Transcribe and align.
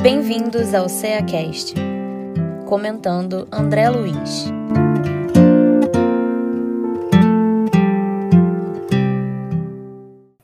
Bem-vindos 0.00 0.74
ao 0.74 0.88
CeaCast. 0.88 1.74
Comentando 2.66 3.48
André 3.50 3.90
Luiz. 3.90 4.44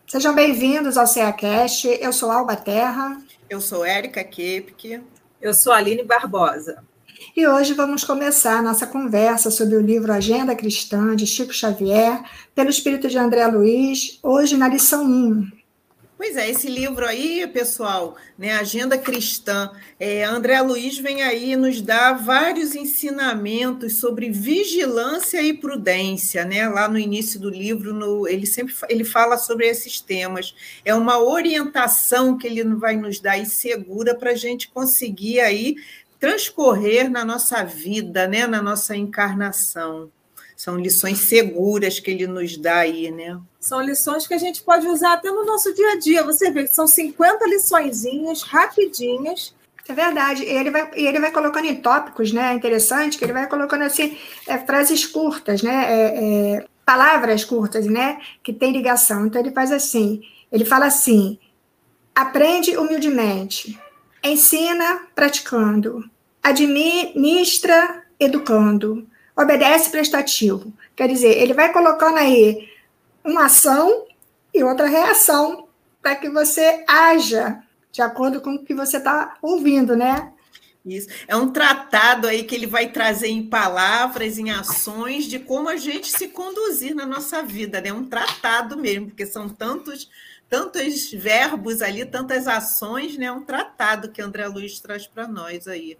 Sejam 0.08 0.34
bem-vindos 0.34 0.98
ao 0.98 1.06
CeaCast. 1.06 1.86
Eu 2.00 2.12
sou 2.12 2.32
Alba 2.32 2.56
Terra. 2.56 3.22
Eu 3.48 3.60
sou 3.60 3.84
Érica 3.84 4.24
Kepke. 4.24 5.00
Eu 5.40 5.54
sou 5.54 5.72
Aline 5.72 6.02
Barbosa. 6.02 6.82
E 7.36 7.46
hoje 7.46 7.74
vamos 7.74 8.02
começar 8.02 8.58
a 8.58 8.62
nossa 8.62 8.88
conversa 8.88 9.52
sobre 9.52 9.76
o 9.76 9.80
livro 9.80 10.12
Agenda 10.12 10.56
Cristã, 10.56 11.14
de 11.14 11.28
Chico 11.28 11.52
Xavier, 11.52 12.20
pelo 12.56 12.70
espírito 12.70 13.08
de 13.08 13.18
André 13.18 13.46
Luiz, 13.46 14.18
hoje 14.20 14.56
na 14.56 14.66
lição 14.66 15.04
1. 15.04 15.53
Pois 16.26 16.38
é, 16.38 16.48
esse 16.48 16.70
livro 16.70 17.04
aí, 17.04 17.46
pessoal, 17.48 18.16
né, 18.38 18.54
Agenda 18.54 18.96
Cristã, 18.96 19.70
é, 20.00 20.24
André 20.24 20.58
Luiz 20.62 20.96
vem 20.96 21.22
aí 21.22 21.54
nos 21.54 21.82
dar 21.82 22.14
vários 22.14 22.74
ensinamentos 22.74 23.96
sobre 23.96 24.30
vigilância 24.30 25.42
e 25.42 25.52
prudência, 25.52 26.42
né? 26.46 26.66
Lá 26.66 26.88
no 26.88 26.98
início 26.98 27.38
do 27.38 27.50
livro, 27.50 27.92
no, 27.92 28.26
ele 28.26 28.46
sempre 28.46 28.74
ele 28.88 29.04
fala 29.04 29.36
sobre 29.36 29.66
esses 29.66 30.00
temas. 30.00 30.54
É 30.82 30.94
uma 30.94 31.22
orientação 31.22 32.38
que 32.38 32.46
ele 32.46 32.64
vai 32.74 32.96
nos 32.96 33.20
dar 33.20 33.36
e 33.36 33.44
segura 33.44 34.14
para 34.14 34.30
a 34.30 34.34
gente 34.34 34.68
conseguir 34.68 35.40
aí 35.40 35.76
transcorrer 36.18 37.10
na 37.10 37.22
nossa 37.22 37.62
vida, 37.62 38.26
né, 38.26 38.46
na 38.46 38.62
nossa 38.62 38.96
encarnação. 38.96 40.10
São 40.56 40.78
lições 40.78 41.18
seguras 41.18 41.98
que 41.98 42.10
ele 42.10 42.26
nos 42.26 42.56
dá 42.56 42.78
aí, 42.78 43.10
né? 43.10 43.38
São 43.58 43.80
lições 43.80 44.26
que 44.26 44.34
a 44.34 44.38
gente 44.38 44.62
pode 44.62 44.86
usar 44.86 45.14
até 45.14 45.30
no 45.30 45.44
nosso 45.44 45.74
dia 45.74 45.92
a 45.92 45.98
dia. 45.98 46.22
Você 46.22 46.50
vê 46.50 46.64
que 46.64 46.74
são 46.74 46.86
50 46.86 47.46
liçõezinhas 47.46 48.42
rapidinhas. 48.42 49.54
É 49.88 49.92
verdade. 49.92 50.44
E 50.44 50.48
ele 50.48 50.70
vai, 50.70 50.90
ele 50.94 51.20
vai 51.20 51.32
colocando 51.32 51.66
em 51.66 51.76
tópicos, 51.76 52.32
né? 52.32 52.52
É 52.52 52.54
interessante 52.54 53.18
que 53.18 53.24
ele 53.24 53.32
vai 53.32 53.48
colocando 53.48 53.82
assim 53.82 54.16
é, 54.46 54.58
frases 54.58 55.04
curtas, 55.06 55.62
né? 55.62 55.84
É, 55.88 56.54
é, 56.56 56.66
palavras 56.84 57.44
curtas, 57.44 57.86
né? 57.86 58.18
Que 58.42 58.52
tem 58.52 58.72
ligação. 58.72 59.26
Então 59.26 59.40
ele 59.40 59.50
faz 59.50 59.72
assim. 59.72 60.22
Ele 60.50 60.64
fala 60.64 60.86
assim: 60.86 61.38
aprende 62.14 62.76
humildemente, 62.76 63.78
ensina 64.22 65.02
praticando, 65.14 66.08
administra 66.42 68.04
educando, 68.18 69.06
obedece 69.36 69.90
prestativo. 69.90 70.72
Quer 70.94 71.08
dizer, 71.08 71.36
ele 71.38 71.54
vai 71.54 71.72
colocando 71.72 72.18
aí 72.18 72.68
uma 73.24 73.46
ação 73.46 74.06
e 74.52 74.62
outra 74.62 74.86
reação 74.86 75.68
para 76.00 76.16
que 76.16 76.28
você 76.28 76.84
haja 76.86 77.62
de 77.90 78.02
acordo 78.02 78.40
com 78.40 78.54
o 78.54 78.64
que 78.64 78.74
você 78.74 78.98
está 78.98 79.36
ouvindo, 79.40 79.96
né? 79.96 80.32
Isso. 80.84 81.08
É 81.26 81.34
um 81.34 81.50
tratado 81.50 82.26
aí 82.26 82.44
que 82.44 82.54
ele 82.54 82.66
vai 82.66 82.90
trazer 82.92 83.28
em 83.28 83.46
palavras, 83.46 84.38
em 84.38 84.50
ações, 84.50 85.24
de 85.24 85.38
como 85.38 85.68
a 85.68 85.76
gente 85.76 86.10
se 86.10 86.28
conduzir 86.28 86.94
na 86.94 87.06
nossa 87.06 87.42
vida, 87.42 87.80
né? 87.80 87.90
Um 87.90 88.04
tratado 88.04 88.76
mesmo, 88.76 89.06
porque 89.06 89.24
são 89.24 89.48
tantos 89.48 90.10
tantos 90.46 91.10
verbos 91.10 91.82
ali, 91.82 92.04
tantas 92.04 92.46
ações, 92.46 93.16
né? 93.16 93.32
Um 93.32 93.42
tratado 93.42 94.10
que 94.10 94.20
André 94.20 94.46
Luiz 94.46 94.78
traz 94.78 95.06
para 95.06 95.26
nós 95.26 95.66
aí 95.66 95.96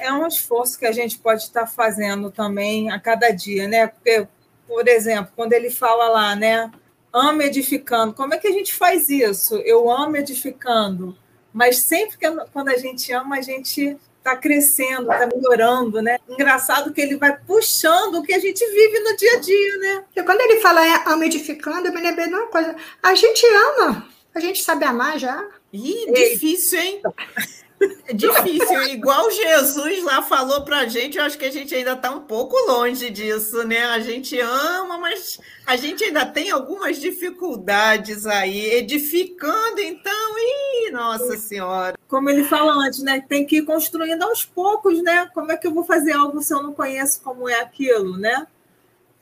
é 0.00 0.12
um 0.12 0.26
esforço 0.26 0.78
que 0.78 0.86
a 0.86 0.92
gente 0.92 1.18
pode 1.18 1.42
estar 1.42 1.66
fazendo 1.66 2.30
também 2.30 2.90
a 2.90 2.98
cada 2.98 3.30
dia, 3.30 3.66
né? 3.66 3.86
Porque, 3.86 4.26
por 4.66 4.86
exemplo, 4.86 5.32
quando 5.34 5.52
ele 5.52 5.70
fala 5.70 6.08
lá, 6.08 6.36
né? 6.36 6.70
Amo 7.12 7.42
edificando. 7.42 8.12
Como 8.12 8.34
é 8.34 8.38
que 8.38 8.46
a 8.46 8.52
gente 8.52 8.74
faz 8.74 9.08
isso? 9.08 9.56
Eu 9.64 9.90
amo 9.90 10.16
edificando. 10.16 11.16
Mas 11.52 11.78
sempre 11.78 12.18
que 12.18 12.30
quando 12.52 12.68
a 12.68 12.76
gente 12.76 13.10
ama, 13.12 13.36
a 13.36 13.40
gente 13.40 13.96
está 14.18 14.36
crescendo, 14.36 15.10
está 15.10 15.26
melhorando, 15.26 16.02
né? 16.02 16.18
Engraçado 16.28 16.92
que 16.92 17.00
ele 17.00 17.16
vai 17.16 17.36
puxando 17.38 18.16
o 18.16 18.22
que 18.22 18.34
a 18.34 18.38
gente 18.38 18.64
vive 18.66 19.00
no 19.00 19.16
dia 19.16 19.32
a 19.32 19.40
dia, 19.40 19.76
né? 19.78 20.04
E 20.14 20.22
quando 20.22 20.40
ele 20.40 20.60
fala 20.60 20.86
é, 20.86 21.02
ama 21.06 21.24
edificando, 21.24 21.88
eu 21.88 21.94
me 21.94 22.00
lembrei 22.00 22.28
de 22.28 22.34
uma 22.34 22.46
coisa. 22.48 22.76
A 23.02 23.14
gente 23.14 23.44
ama, 23.46 24.06
a 24.34 24.40
gente 24.40 24.62
sabe 24.62 24.84
amar 24.84 25.18
já. 25.18 25.48
Ih, 25.72 26.12
difícil, 26.12 26.78
hein? 26.78 27.02
É 28.08 28.12
difícil, 28.12 28.82
igual 28.84 29.30
Jesus 29.30 30.02
lá 30.02 30.22
falou 30.22 30.62
para 30.62 30.78
a 30.78 30.86
gente, 30.86 31.18
eu 31.18 31.24
acho 31.24 31.38
que 31.38 31.44
a 31.44 31.50
gente 31.50 31.74
ainda 31.74 31.92
está 31.92 32.10
um 32.10 32.20
pouco 32.20 32.56
longe 32.66 33.10
disso, 33.10 33.62
né? 33.64 33.84
A 33.84 34.00
gente 34.00 34.38
ama, 34.40 34.98
mas 34.98 35.38
a 35.66 35.76
gente 35.76 36.02
ainda 36.02 36.26
tem 36.26 36.50
algumas 36.50 36.98
dificuldades 36.98 38.26
aí, 38.26 38.72
edificando, 38.72 39.80
então, 39.80 40.34
ih, 40.38 40.90
nossa 40.90 41.36
senhora. 41.36 41.96
Como 42.08 42.28
ele 42.30 42.44
fala 42.44 42.72
antes, 42.72 43.02
né? 43.02 43.22
Tem 43.28 43.44
que 43.46 43.58
ir 43.58 43.62
construindo 43.62 44.22
aos 44.22 44.44
poucos, 44.44 45.02
né? 45.02 45.28
Como 45.32 45.52
é 45.52 45.56
que 45.56 45.66
eu 45.66 45.74
vou 45.74 45.84
fazer 45.84 46.12
algo 46.12 46.42
se 46.42 46.52
eu 46.52 46.62
não 46.62 46.72
conheço 46.72 47.20
como 47.22 47.48
é 47.48 47.60
aquilo, 47.60 48.16
né? 48.16 48.46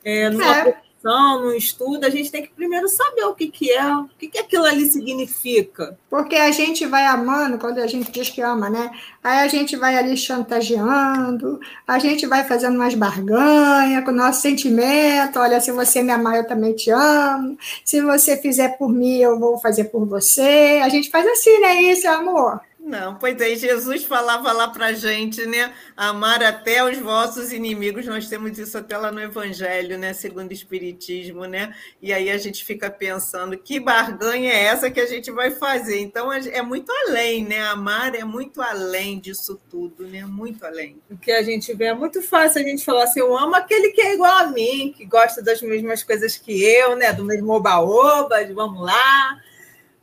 É, 0.03 0.23
é 0.23 0.77
formação, 1.01 1.43
no 1.43 1.53
estudo, 1.53 2.05
a 2.05 2.09
gente 2.09 2.31
tem 2.31 2.43
que 2.43 2.49
primeiro 2.49 2.87
saber 2.87 3.23
o 3.23 3.33
que, 3.33 3.47
que 3.47 3.71
é, 3.71 3.95
o 3.95 4.09
que, 4.17 4.27
que 4.27 4.39
aquilo 4.39 4.65
ali 4.65 4.85
significa. 4.85 5.97
Porque 6.09 6.35
a 6.35 6.51
gente 6.51 6.85
vai 6.85 7.05
amando, 7.05 7.57
quando 7.57 7.79
a 7.79 7.87
gente 7.87 8.11
diz 8.11 8.29
que 8.29 8.41
ama, 8.41 8.69
né? 8.69 8.91
Aí 9.23 9.39
a 9.39 9.47
gente 9.47 9.75
vai 9.75 9.95
ali 9.95 10.15
chantageando, 10.17 11.59
a 11.87 11.99
gente 11.99 12.25
vai 12.25 12.43
fazendo 12.45 12.75
umas 12.75 12.95
barganhas 12.95 14.03
com 14.03 14.11
o 14.11 14.15
nosso 14.15 14.41
sentimento. 14.41 15.39
Olha, 15.39 15.59
se 15.61 15.71
você 15.71 16.01
me 16.01 16.11
amar, 16.11 16.37
eu 16.37 16.47
também 16.47 16.73
te 16.73 16.91
amo. 16.91 17.57
Se 17.83 18.01
você 18.01 18.37
fizer 18.37 18.77
por 18.77 18.89
mim, 18.89 19.17
eu 19.17 19.39
vou 19.39 19.57
fazer 19.57 19.85
por 19.85 20.05
você. 20.05 20.81
A 20.83 20.89
gente 20.89 21.09
faz 21.09 21.25
assim, 21.27 21.59
né? 21.59 21.81
Isso, 21.81 22.07
amor. 22.07 22.59
Não, 22.87 23.15
pois 23.15 23.39
é, 23.41 23.53
Jesus 23.53 24.05
falava 24.05 24.49
lá 24.53 24.69
para 24.69 24.93
gente, 24.93 25.45
né? 25.45 25.73
Amar 25.95 26.41
até 26.41 26.81
os 26.81 26.97
vossos 26.97 27.51
inimigos, 27.51 28.05
nós 28.05 28.29
temos 28.29 28.57
isso 28.57 28.77
até 28.77 28.97
lá 28.97 29.11
no 29.11 29.21
Evangelho, 29.21 29.97
né? 29.97 30.13
Segundo 30.13 30.51
o 30.51 30.53
Espiritismo, 30.53 31.43
né? 31.43 31.75
E 32.01 32.13
aí 32.13 32.29
a 32.29 32.37
gente 32.37 32.63
fica 32.63 32.89
pensando, 32.89 33.57
que 33.57 33.77
barganha 33.77 34.53
é 34.53 34.63
essa 34.63 34.89
que 34.89 35.01
a 35.01 35.05
gente 35.05 35.29
vai 35.31 35.51
fazer? 35.51 35.99
Então 35.99 36.31
é 36.31 36.61
muito 36.61 36.89
além, 37.05 37.43
né? 37.43 37.59
Amar 37.59 38.15
é 38.15 38.23
muito 38.23 38.61
além 38.61 39.19
disso 39.19 39.59
tudo, 39.69 40.07
né? 40.07 40.25
Muito 40.25 40.65
além. 40.65 40.97
O 41.11 41.17
que 41.17 41.33
a 41.33 41.43
gente 41.43 41.73
vê 41.73 41.87
é 41.87 41.93
muito 41.93 42.21
fácil 42.21 42.61
a 42.61 42.63
gente 42.63 42.85
falar 42.85 43.03
assim, 43.03 43.19
eu 43.19 43.37
amo 43.37 43.53
aquele 43.53 43.89
que 43.89 43.99
é 43.99 44.13
igual 44.13 44.31
a 44.31 44.47
mim, 44.47 44.93
que 44.95 45.03
gosta 45.03 45.41
das 45.41 45.61
mesmas 45.61 46.03
coisas 46.03 46.37
que 46.37 46.63
eu, 46.63 46.95
né? 46.95 47.11
Do 47.11 47.25
mesmo 47.25 47.51
oba-oba, 47.51 48.37
vamos 48.53 48.81
lá 48.81 49.41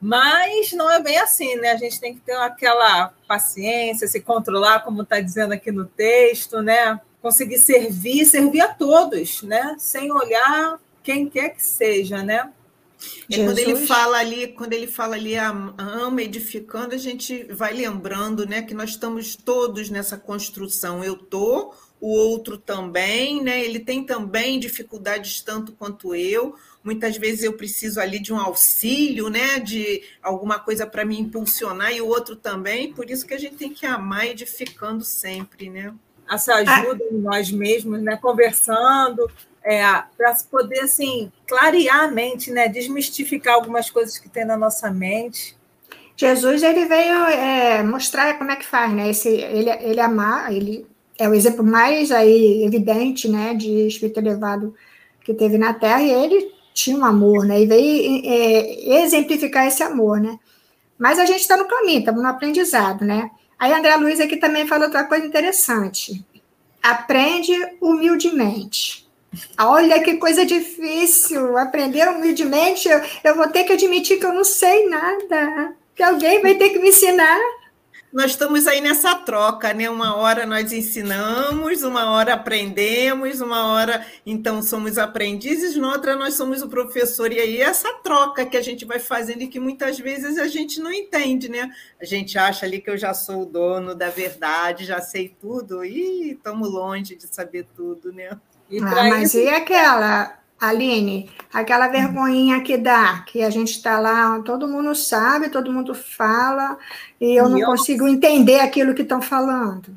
mas 0.05 0.71
não 0.75 0.91
é 0.91 1.03
bem 1.03 1.17
assim, 1.17 1.57
né? 1.57 1.71
A 1.71 1.77
gente 1.79 1.99
tem 1.99 2.13
que 2.15 2.21
ter 2.21 2.37
aquela 2.37 3.15
paciência, 3.27 4.07
se 4.07 4.21
controlar, 4.21 4.81
como 4.81 5.01
está 5.01 5.19
dizendo 5.19 5.55
aqui 5.55 5.73
no 5.73 5.87
texto, 5.87 6.61
né? 6.61 7.01
Conseguir 7.23 7.59
servir, 7.59 8.27
servir 8.27 8.61
a 8.61 8.69
todos, 8.69 9.43
né? 9.43 9.77
Sem 9.79 10.13
olhar 10.13 10.79
quem 11.03 11.27
quer 11.27 11.55
que 11.55 11.65
seja, 11.65 12.23
né? 12.23 12.53
E 13.31 13.43
quando 13.45 13.59
ele 13.59 13.87
fala 13.87 14.19
ali, 14.19 14.49
quando 14.49 14.75
ele 14.75 14.87
fala 14.87 15.15
ali 15.17 15.37
ama 15.37 16.23
edificando, 16.23 16.95
a 16.95 16.99
gente 16.99 17.45
vai 17.45 17.73
lembrando, 17.73 18.47
né, 18.47 18.61
que 18.61 18.75
nós 18.75 18.91
estamos 18.91 19.35
todos 19.35 19.89
nessa 19.89 20.19
construção. 20.19 21.03
Eu 21.03 21.17
tô, 21.17 21.73
o 21.99 22.11
outro 22.11 22.59
também, 22.59 23.43
né? 23.43 23.65
Ele 23.65 23.81
tem 23.81 24.05
também 24.05 24.61
dificuldades 24.61 25.41
tanto 25.41 25.73
quanto 25.73 26.15
eu 26.15 26.57
muitas 26.85 27.17
vezes 27.17 27.43
eu 27.43 27.55
preciso 27.55 27.99
ali 27.99 28.19
de 28.19 28.33
um 28.33 28.39
auxílio, 28.39 29.31
né, 29.31 29.59
de 29.59 30.03
alguma 30.23 30.59
coisa 30.59 30.87
para 30.87 31.05
me 31.05 31.19
impulsionar 31.19 31.93
e 31.93 32.03
o 32.03 32.07
outro 32.07 32.37
também, 32.37 32.93
por 32.93 33.11
isso 33.11 33.27
que 33.27 33.33
a 33.33 33.39
gente 33.39 33.57
tem 33.57 33.73
que 33.73 33.87
amar 33.87 34.27
edificando 34.27 35.03
sempre, 35.03 35.71
né? 35.71 35.95
Essa 36.31 36.55
ajuda 36.55 37.03
ah. 37.03 37.15
em 37.15 37.19
nós 37.19 37.51
mesmos, 37.51 38.03
né, 38.03 38.17
conversando, 38.19 39.31
é, 39.63 39.83
para 40.17 40.37
poder 40.51 40.81
assim 40.81 41.33
clarear 41.49 42.05
a 42.05 42.09
mente, 42.09 42.51
né, 42.51 42.69
desmistificar 42.69 43.55
algumas 43.55 43.91
coisas 43.91 44.19
que 44.19 44.29
tem 44.29 44.45
na 44.45 44.57
nossa 44.57 44.91
mente. 44.91 45.57
Jesus 46.17 46.63
ele 46.63 46.85
veio 46.85 47.15
é, 47.25 47.83
mostrar 47.83 48.39
como 48.39 48.51
é 48.51 48.57
que 48.57 48.65
faz, 48.65 48.93
né? 48.93 49.11
Esse, 49.11 49.29
ele, 49.29 49.71
ele 49.71 50.01
amar, 50.01 50.53
ele 50.53 50.87
é 51.19 51.29
o 51.29 51.35
exemplo 51.35 51.65
mais 51.65 52.13
aí 52.13 52.63
evidente, 52.65 53.27
né, 53.29 53.55
de 53.55 53.87
espírito 53.87 54.21
elevado 54.21 54.75
que 55.23 55.33
teve 55.33 55.57
na 55.57 55.73
Terra, 55.73 56.03
e 56.03 56.11
ele 56.11 56.54
tinha 56.75 56.97
um 56.97 57.05
amor, 57.05 57.47
né? 57.47 57.63
E 57.63 57.67
veio 57.67 58.23
é, 58.27 59.03
exemplificar 59.03 59.67
esse 59.67 59.83
amor, 59.83 60.21
né? 60.21 60.39
Mas 60.99 61.19
a 61.19 61.25
gente 61.25 61.41
está 61.41 61.57
no 61.57 61.67
caminho, 61.67 62.01
estamos 62.01 62.23
no 62.23 62.29
aprendizado, 62.29 63.05
né? 63.05 63.31
Aí 63.59 63.73
André 63.73 63.97
Luiz 63.97 64.21
aqui 64.21 64.37
também 64.37 64.67
falou 64.67 64.87
outra 64.87 65.05
coisa 65.05 65.25
interessante. 65.25 66.23
Aprende 66.83 67.55
humildemente. 67.81 69.09
Olha 69.59 70.03
que 70.03 70.17
coisa 70.17 70.45
difícil. 70.45 71.57
Aprender 71.57 72.09
humildemente, 72.09 72.89
eu, 72.89 73.01
eu 73.23 73.37
vou 73.37 73.49
ter 73.49 73.65
que 73.65 73.73
admitir 73.73 74.19
que 74.19 74.27
eu 74.27 74.35
não 74.35 74.45
sei 74.45 74.89
nada. 74.89 75.75
Que 75.95 76.03
alguém 76.03 76.43
vai 76.43 76.57
ter 76.57 76.71
que 76.71 76.79
me 76.81 76.89
ensinar. 76.89 77.39
Nós 78.15 78.31
estamos 78.31 78.69
aí 78.69 78.81
nessa 78.81 79.17
troca, 79.17 79.75
né? 79.75 79.91
Uma 79.91 80.15
hora 80.15 80.47
nós 80.47 80.73
ensinamos, 80.73 81.83
uma 81.83 82.13
hora 82.13 82.35
aprendemos, 82.35 83.41
uma 83.41 83.67
hora 83.67 84.07
então 84.25 84.63
somos 84.63 84.99
aprendizes, 84.99 85.75
na 85.75 85.91
outra 85.91 86.15
nós 86.15 86.35
somos 86.35 86.63
o 86.63 86.69
professor. 86.69 87.33
E 87.33 87.41
aí 87.41 87.61
essa 87.61 87.93
troca 88.05 88.47
que 88.47 88.57
a 88.57 88.63
gente 88.63 88.85
vai 88.85 89.01
fazendo 89.01 89.43
e 89.43 89.49
que 89.49 89.59
muitas 89.59 89.99
vezes 89.99 90.39
a 90.39 90.47
gente 90.47 90.81
não 90.81 90.93
entende, 90.93 91.49
né? 91.49 91.69
A 92.01 92.05
gente 92.05 92.39
acha 92.39 92.65
ali 92.65 92.81
que 92.81 92.89
eu 92.89 92.97
já 92.97 93.13
sou 93.13 93.43
o 93.43 93.47
dono 93.47 93.97
da 93.97 94.11
verdade, 94.11 94.85
já 94.85 95.01
sei 95.01 95.35
tudo, 95.41 95.85
e 95.85 96.31
estamos 96.35 96.71
longe 96.71 97.17
de 97.17 97.27
saber 97.27 97.67
tudo, 97.75 98.13
né? 98.13 98.31
Ah, 98.81 99.09
mas 99.11 99.35
isso... 99.35 99.39
e 99.39 99.49
aquela 99.49 100.44
Aline, 100.61 101.31
aquela 101.53 101.89
vergonhinha 101.89 102.63
que 102.63 102.77
dá, 102.77 103.23
que 103.27 103.43
a 103.43 103.51
gente 103.51 103.73
está 103.73 103.99
lá, 103.99 104.41
todo 104.41 104.69
mundo 104.69 104.95
sabe, 104.95 105.49
todo 105.49 105.73
mundo 105.73 105.95
fala, 105.95 106.79
e 107.21 107.35
eu 107.37 107.47
e 107.47 107.51
não 107.51 107.59
eu... 107.59 107.67
consigo 107.67 108.09
entender 108.09 108.61
aquilo 108.61 108.95
que 108.95 109.03
estão 109.03 109.21
falando. 109.21 109.95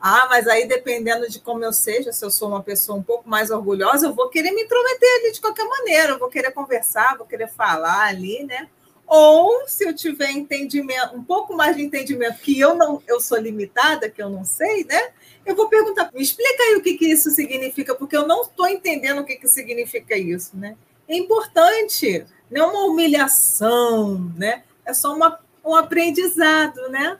Ah, 0.00 0.26
mas 0.28 0.48
aí 0.48 0.66
dependendo 0.66 1.28
de 1.28 1.38
como 1.38 1.64
eu 1.64 1.72
seja, 1.72 2.12
se 2.12 2.24
eu 2.24 2.30
sou 2.30 2.48
uma 2.48 2.62
pessoa 2.62 2.98
um 2.98 3.02
pouco 3.02 3.28
mais 3.28 3.50
orgulhosa, 3.50 4.06
eu 4.06 4.14
vou 4.14 4.28
querer 4.28 4.50
me 4.50 4.62
intrometer 4.62 5.08
ali 5.20 5.32
de 5.32 5.40
qualquer 5.40 5.64
maneira, 5.64 6.12
eu 6.14 6.18
vou 6.18 6.28
querer 6.28 6.50
conversar, 6.50 7.16
vou 7.16 7.26
querer 7.26 7.48
falar 7.48 8.06
ali, 8.06 8.44
né? 8.44 8.68
Ou 9.12 9.66
se 9.66 9.84
eu 9.84 9.92
tiver 9.92 10.30
entendimento, 10.30 11.16
um 11.16 11.24
pouco 11.24 11.52
mais 11.54 11.76
de 11.76 11.82
entendimento 11.82 12.38
que 12.38 12.58
eu 12.58 12.76
não, 12.76 13.02
eu 13.08 13.20
sou 13.20 13.36
limitada, 13.38 14.08
que 14.08 14.22
eu 14.22 14.30
não 14.30 14.44
sei, 14.44 14.84
né? 14.84 15.10
eu 15.44 15.56
vou 15.56 15.68
perguntar, 15.68 16.10
me 16.14 16.22
explica 16.22 16.62
aí 16.62 16.76
o 16.76 16.82
que, 16.82 16.96
que 16.96 17.06
isso 17.06 17.30
significa, 17.30 17.94
porque 17.94 18.16
eu 18.16 18.26
não 18.26 18.42
estou 18.42 18.68
entendendo 18.68 19.20
o 19.20 19.24
que, 19.24 19.36
que 19.36 19.48
significa 19.48 20.16
isso, 20.16 20.56
né? 20.56 20.76
É 21.08 21.16
importante, 21.16 22.24
não 22.50 22.62
é 22.62 22.66
uma 22.66 22.84
humilhação, 22.84 24.32
né? 24.36 24.62
É 24.84 24.94
só 24.94 25.14
uma, 25.14 25.40
um 25.64 25.74
aprendizado, 25.74 26.88
né? 26.88 27.18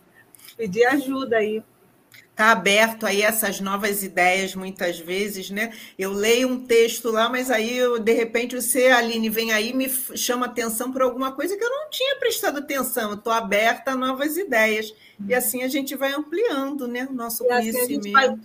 Pedir 0.57 0.85
ajuda 0.85 1.39
aí 1.39 1.63
está 2.41 2.53
aberto 2.53 3.05
aí 3.05 3.21
essas 3.21 3.61
novas 3.61 4.03
ideias 4.03 4.55
muitas 4.55 4.99
vezes, 4.99 5.51
né? 5.51 5.73
Eu 5.99 6.11
leio 6.11 6.49
um 6.49 6.67
texto 6.67 7.11
lá, 7.11 7.29
mas 7.29 7.51
aí 7.51 7.77
eu, 7.77 7.99
de 7.99 8.13
repente 8.13 8.57
você, 8.57 8.87
Aline, 8.87 9.29
vem 9.29 9.53
aí 9.53 9.71
e 9.71 9.75
me 9.75 9.91
chama 9.91 10.47
atenção 10.47 10.91
por 10.91 11.03
alguma 11.03 11.33
coisa 11.33 11.55
que 11.55 11.63
eu 11.63 11.69
não 11.69 11.91
tinha 11.91 12.17
prestado 12.17 12.59
atenção. 12.59 13.11
Eu 13.11 13.17
estou 13.17 13.33
aberta 13.33 13.91
a 13.91 13.97
novas 13.97 14.39
ideias. 14.39 14.95
E 15.29 15.35
assim 15.35 15.63
a 15.63 15.69
gente 15.69 15.95
vai 15.95 16.15
ampliando 16.15 16.89
né, 16.89 17.07
o 17.11 17.13
nosso 17.13 17.45
e 17.45 17.49
conhecimento. 17.49 18.01
Assim 18.01 18.13
vai, 18.13 18.39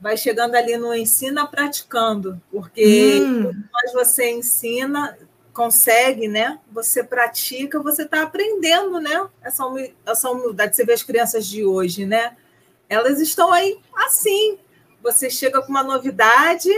vai, 0.00 0.16
chegando 0.16 0.56
ali 0.56 0.76
no 0.76 0.92
ensina 0.92 1.46
praticando, 1.46 2.42
porque 2.50 3.20
hum. 3.22 3.52
mais 3.72 3.92
você 3.92 4.32
ensina, 4.32 5.16
consegue, 5.52 6.26
né? 6.26 6.58
Você 6.72 7.04
pratica, 7.04 7.80
você 7.80 8.02
está 8.02 8.22
aprendendo, 8.22 8.98
né? 8.98 9.28
Essa, 9.40 9.62
essa 10.04 10.28
humildade. 10.28 10.74
Você 10.74 10.84
vê 10.84 10.92
as 10.92 11.04
crianças 11.04 11.46
de 11.46 11.64
hoje, 11.64 12.04
né? 12.04 12.36
Elas 12.88 13.20
estão 13.20 13.52
aí 13.52 13.78
assim. 13.94 14.58
Você 15.02 15.30
chega 15.30 15.62
com 15.62 15.68
uma 15.68 15.82
novidade, 15.82 16.68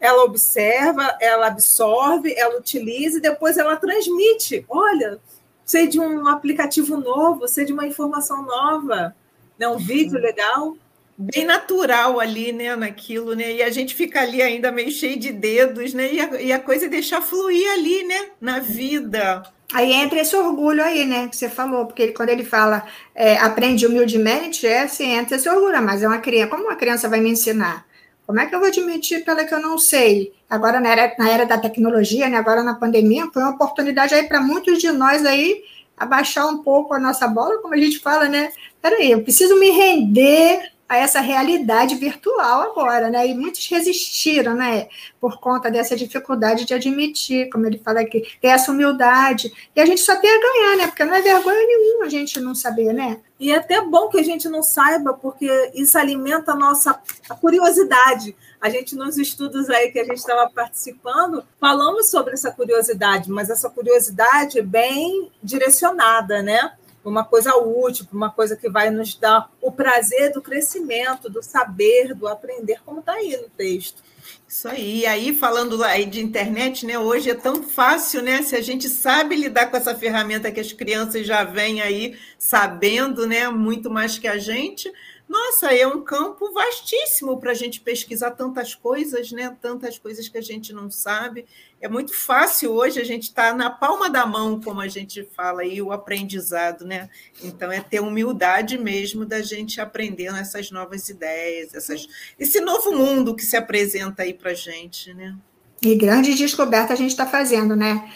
ela 0.00 0.24
observa, 0.24 1.16
ela 1.20 1.46
absorve, 1.46 2.34
ela 2.34 2.58
utiliza 2.58 3.18
e 3.18 3.22
depois 3.22 3.58
ela 3.58 3.76
transmite. 3.76 4.64
Olha, 4.68 5.20
sei 5.64 5.86
de 5.86 6.00
um 6.00 6.26
aplicativo 6.26 6.96
novo, 6.96 7.46
sei 7.46 7.64
de 7.64 7.72
uma 7.72 7.86
informação 7.86 8.42
nova, 8.42 9.14
né? 9.58 9.68
um 9.68 9.78
vídeo 9.78 10.18
legal. 10.18 10.76
Bem 11.22 11.44
natural 11.44 12.18
ali, 12.18 12.50
né, 12.50 12.74
naquilo, 12.74 13.34
né? 13.34 13.56
E 13.56 13.62
a 13.62 13.68
gente 13.68 13.94
fica 13.94 14.22
ali 14.22 14.40
ainda 14.40 14.72
meio 14.72 14.90
cheio 14.90 15.18
de 15.18 15.30
dedos, 15.30 15.92
né? 15.92 16.10
E 16.14 16.18
a, 16.18 16.40
e 16.40 16.50
a 16.50 16.58
coisa 16.58 16.86
é 16.86 16.88
deixar 16.88 17.20
fluir 17.20 17.70
ali, 17.72 18.04
né, 18.04 18.28
na 18.40 18.58
vida. 18.58 19.42
Aí 19.74 19.92
entra 19.92 20.18
esse 20.18 20.34
orgulho 20.34 20.82
aí, 20.82 21.04
né, 21.04 21.28
que 21.28 21.36
você 21.36 21.50
falou, 21.50 21.84
porque 21.84 22.02
ele, 22.02 22.12
quando 22.12 22.30
ele 22.30 22.42
fala 22.42 22.86
é, 23.14 23.36
aprende 23.36 23.86
humildemente, 23.86 24.66
é 24.66 24.80
assim, 24.84 25.12
entra 25.12 25.36
esse 25.36 25.46
orgulho, 25.46 25.80
mas 25.82 26.02
é 26.02 26.08
uma 26.08 26.18
criança, 26.20 26.48
como 26.48 26.64
uma 26.64 26.74
criança 26.74 27.06
vai 27.06 27.20
me 27.20 27.28
ensinar? 27.28 27.84
Como 28.26 28.40
é 28.40 28.46
que 28.46 28.54
eu 28.54 28.58
vou 28.58 28.68
admitir 28.68 29.22
pela 29.22 29.44
que 29.44 29.52
eu 29.54 29.60
não 29.60 29.76
sei? 29.76 30.32
Agora, 30.48 30.80
na 30.80 30.88
era, 30.88 31.14
na 31.18 31.30
era 31.30 31.44
da 31.44 31.58
tecnologia, 31.58 32.30
né, 32.30 32.38
agora 32.38 32.62
na 32.62 32.74
pandemia, 32.76 33.28
foi 33.30 33.42
uma 33.42 33.52
oportunidade 33.52 34.14
aí 34.14 34.26
para 34.26 34.40
muitos 34.40 34.78
de 34.78 34.90
nós 34.90 35.26
aí 35.26 35.62
abaixar 35.98 36.48
um 36.48 36.62
pouco 36.62 36.94
a 36.94 36.98
nossa 36.98 37.28
bola, 37.28 37.58
como 37.58 37.74
a 37.74 37.76
gente 37.76 37.98
fala, 37.98 38.26
né? 38.26 38.50
Peraí, 38.80 39.10
eu 39.10 39.22
preciso 39.22 39.60
me 39.60 39.70
render 39.70 40.72
a 40.90 40.96
essa 40.96 41.20
realidade 41.20 41.94
virtual 41.94 42.62
agora, 42.62 43.10
né? 43.10 43.24
E 43.28 43.32
muitos 43.32 43.64
resistiram, 43.68 44.56
né? 44.56 44.88
Por 45.20 45.38
conta 45.38 45.70
dessa 45.70 45.94
dificuldade 45.94 46.64
de 46.64 46.74
admitir, 46.74 47.48
como 47.48 47.64
ele 47.64 47.78
fala 47.78 48.00
aqui, 48.00 48.22
ter 48.40 48.48
essa 48.48 48.72
humildade. 48.72 49.52
E 49.76 49.80
a 49.80 49.86
gente 49.86 50.00
só 50.00 50.16
tem 50.16 50.28
a 50.28 50.40
ganhar, 50.40 50.76
né? 50.78 50.86
Porque 50.88 51.04
não 51.04 51.14
é 51.14 51.22
vergonha 51.22 51.64
nenhuma 51.64 52.06
a 52.06 52.08
gente 52.08 52.40
não 52.40 52.56
saber, 52.56 52.92
né? 52.92 53.20
E 53.38 53.52
é 53.52 53.58
até 53.58 53.80
bom 53.80 54.08
que 54.08 54.18
a 54.18 54.22
gente 54.24 54.48
não 54.48 54.64
saiba, 54.64 55.14
porque 55.14 55.48
isso 55.74 55.96
alimenta 55.96 56.52
a 56.52 56.56
nossa 56.56 57.00
curiosidade. 57.40 58.34
A 58.60 58.68
gente, 58.68 58.96
nos 58.96 59.16
estudos 59.16 59.70
aí 59.70 59.92
que 59.92 60.00
a 60.00 60.04
gente 60.04 60.18
estava 60.18 60.50
participando, 60.50 61.44
falamos 61.60 62.10
sobre 62.10 62.34
essa 62.34 62.50
curiosidade, 62.50 63.30
mas 63.30 63.48
essa 63.48 63.70
curiosidade 63.70 64.58
é 64.58 64.62
bem 64.62 65.30
direcionada, 65.40 66.42
né? 66.42 66.72
Uma 67.04 67.24
coisa 67.24 67.56
útil, 67.56 68.06
uma 68.12 68.30
coisa 68.30 68.56
que 68.56 68.68
vai 68.68 68.90
nos 68.90 69.14
dar 69.14 69.50
o 69.60 69.72
prazer 69.72 70.32
do 70.32 70.42
crescimento, 70.42 71.30
do 71.30 71.42
saber, 71.42 72.14
do 72.14 72.28
aprender, 72.28 72.80
como 72.84 73.00
está 73.00 73.14
aí 73.14 73.36
no 73.36 73.48
texto. 73.48 74.02
Isso 74.46 74.68
aí. 74.68 75.00
E 75.00 75.06
aí, 75.06 75.34
falando 75.34 75.82
aí 75.82 76.04
de 76.04 76.20
internet, 76.20 76.84
né? 76.84 76.98
Hoje 76.98 77.30
é 77.30 77.34
tão 77.34 77.62
fácil, 77.62 78.20
né? 78.20 78.42
Se 78.42 78.56
a 78.56 78.60
gente 78.60 78.88
sabe 78.88 79.36
lidar 79.36 79.70
com 79.70 79.76
essa 79.76 79.94
ferramenta 79.94 80.50
que 80.50 80.60
as 80.60 80.72
crianças 80.72 81.26
já 81.26 81.44
vêm 81.44 81.80
aí 81.80 82.18
sabendo, 82.38 83.26
né? 83.26 83.48
Muito 83.48 83.88
mais 83.88 84.18
que 84.18 84.28
a 84.28 84.38
gente, 84.38 84.92
nossa, 85.30 85.72
é 85.72 85.86
um 85.86 86.02
campo 86.02 86.52
vastíssimo 86.52 87.38
para 87.38 87.52
a 87.52 87.54
gente 87.54 87.80
pesquisar 87.80 88.32
tantas 88.32 88.74
coisas, 88.74 89.30
né? 89.30 89.56
Tantas 89.62 89.96
coisas 89.96 90.28
que 90.28 90.36
a 90.36 90.40
gente 90.40 90.72
não 90.72 90.90
sabe. 90.90 91.46
É 91.80 91.88
muito 91.88 92.12
fácil 92.12 92.72
hoje 92.72 93.00
a 93.00 93.04
gente 93.04 93.28
estar 93.28 93.52
tá 93.52 93.56
na 93.56 93.70
palma 93.70 94.10
da 94.10 94.26
mão, 94.26 94.60
como 94.60 94.80
a 94.80 94.88
gente 94.88 95.22
fala 95.36 95.62
aí, 95.62 95.80
o 95.80 95.92
aprendizado, 95.92 96.84
né? 96.84 97.08
Então 97.44 97.70
é 97.70 97.80
ter 97.80 98.00
humildade 98.00 98.76
mesmo 98.76 99.24
da 99.24 99.40
gente 99.40 99.80
aprendendo 99.80 100.36
essas 100.36 100.72
novas 100.72 101.08
ideias, 101.08 101.74
essas, 101.74 102.08
esse 102.36 102.60
novo 102.60 102.90
mundo 102.90 103.36
que 103.36 103.44
se 103.44 103.56
apresenta 103.56 104.24
aí 104.24 104.34
para 104.34 104.50
a 104.50 104.54
gente, 104.54 105.14
né? 105.14 105.36
E 105.80 105.94
grande 105.94 106.34
descoberta 106.34 106.92
a 106.92 106.96
gente 106.96 107.12
está 107.12 107.24
fazendo, 107.24 107.76
né? 107.76 108.12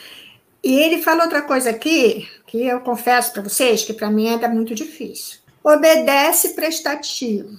E 0.64 0.81
ele 0.81 1.00
fala 1.00 1.22
outra 1.22 1.43
coisa 1.43 1.70
aqui, 1.70 2.28
que 2.44 2.67
eu 2.67 2.81
confesso 2.81 3.32
para 3.32 3.43
vocês 3.43 3.84
que 3.84 3.93
para 3.93 4.10
mim 4.10 4.31
ainda 4.31 4.46
é 4.46 4.50
muito 4.50 4.75
difícil 4.75 5.44
obedece 5.64 6.50
prestativo. 6.50 7.58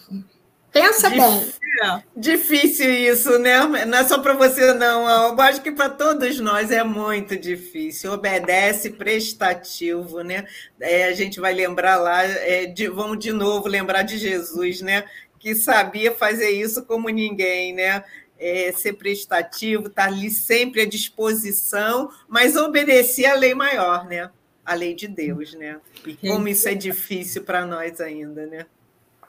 Pensa 0.72 1.10
bem. 1.10 1.54
Difícil 2.16 2.90
isso, 2.92 3.38
né? 3.40 3.86
Não 3.86 3.98
é 3.98 4.04
só 4.04 4.20
para 4.20 4.34
você, 4.34 4.74
não. 4.74 5.10
Eu 5.10 5.42
acho 5.42 5.62
que 5.62 5.72
para 5.72 5.90
todos 5.90 6.40
nós 6.40 6.72
é 6.72 6.84
muito 6.84 7.36
difícil. 7.36 8.14
Obedece 8.14 8.92
prestativo, 8.92 10.22
né? 10.22 10.46
É, 10.80 11.06
a 11.06 11.14
gente 11.14 11.40
vai 11.40 11.54
lembrar 11.54 11.98
lá, 11.98 12.24
é, 12.24 12.66
de, 12.66 12.88
vamos 12.88 13.20
de 13.20 13.32
novo 13.32 13.68
lembrar 13.68 14.04
de 14.04 14.18
Jesus, 14.18 14.82
né? 14.82 15.06
Que 15.40 15.56
sabia 15.56 16.14
fazer 16.14 16.50
isso 16.52 16.86
como 16.86 17.10
ninguém, 17.10 17.74
né? 17.74 18.04
É, 18.38 18.72
ser 18.74 18.94
prestativo, 18.94 19.88
estar 19.88 20.04
tá 20.04 20.08
ali 20.08 20.30
sempre 20.30 20.82
à 20.82 20.86
disposição, 20.86 22.10
mas 22.28 22.56
obedecer 22.56 23.26
a 23.26 23.34
lei 23.34 23.54
maior, 23.54 24.06
né? 24.06 24.30
A 24.66 24.74
lei 24.74 24.96
de 24.96 25.08
Deus, 25.08 25.54
né? 25.54 25.80
E 26.06 26.16
como 26.16 26.48
isso 26.48 26.68
é 26.68 26.74
difícil 26.74 27.44
para 27.44 27.66
nós 27.66 28.02
ainda, 28.02 28.46
né? 28.48 28.66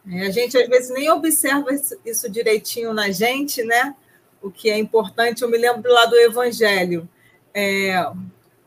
É, 0.09 0.27
a 0.27 0.31
gente 0.31 0.57
às 0.57 0.69
vezes 0.69 0.91
nem 0.91 1.11
observa 1.11 1.69
isso 2.05 2.31
direitinho 2.31 2.95
na 2.95 3.11
gente, 3.11 3.63
né? 3.63 3.95
O 4.41 4.51
que 4.51 4.71
é 4.71 4.79
importante, 4.79 5.43
eu 5.43 5.51
me 5.51 5.59
lembro 5.59 5.93
lá 5.93 6.07
do 6.07 6.17
Evangelho, 6.17 7.09
é, 7.53 7.95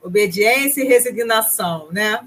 obediência 0.01 0.81
e 0.81 0.88
resignação, 0.88 1.89
né? 1.91 2.19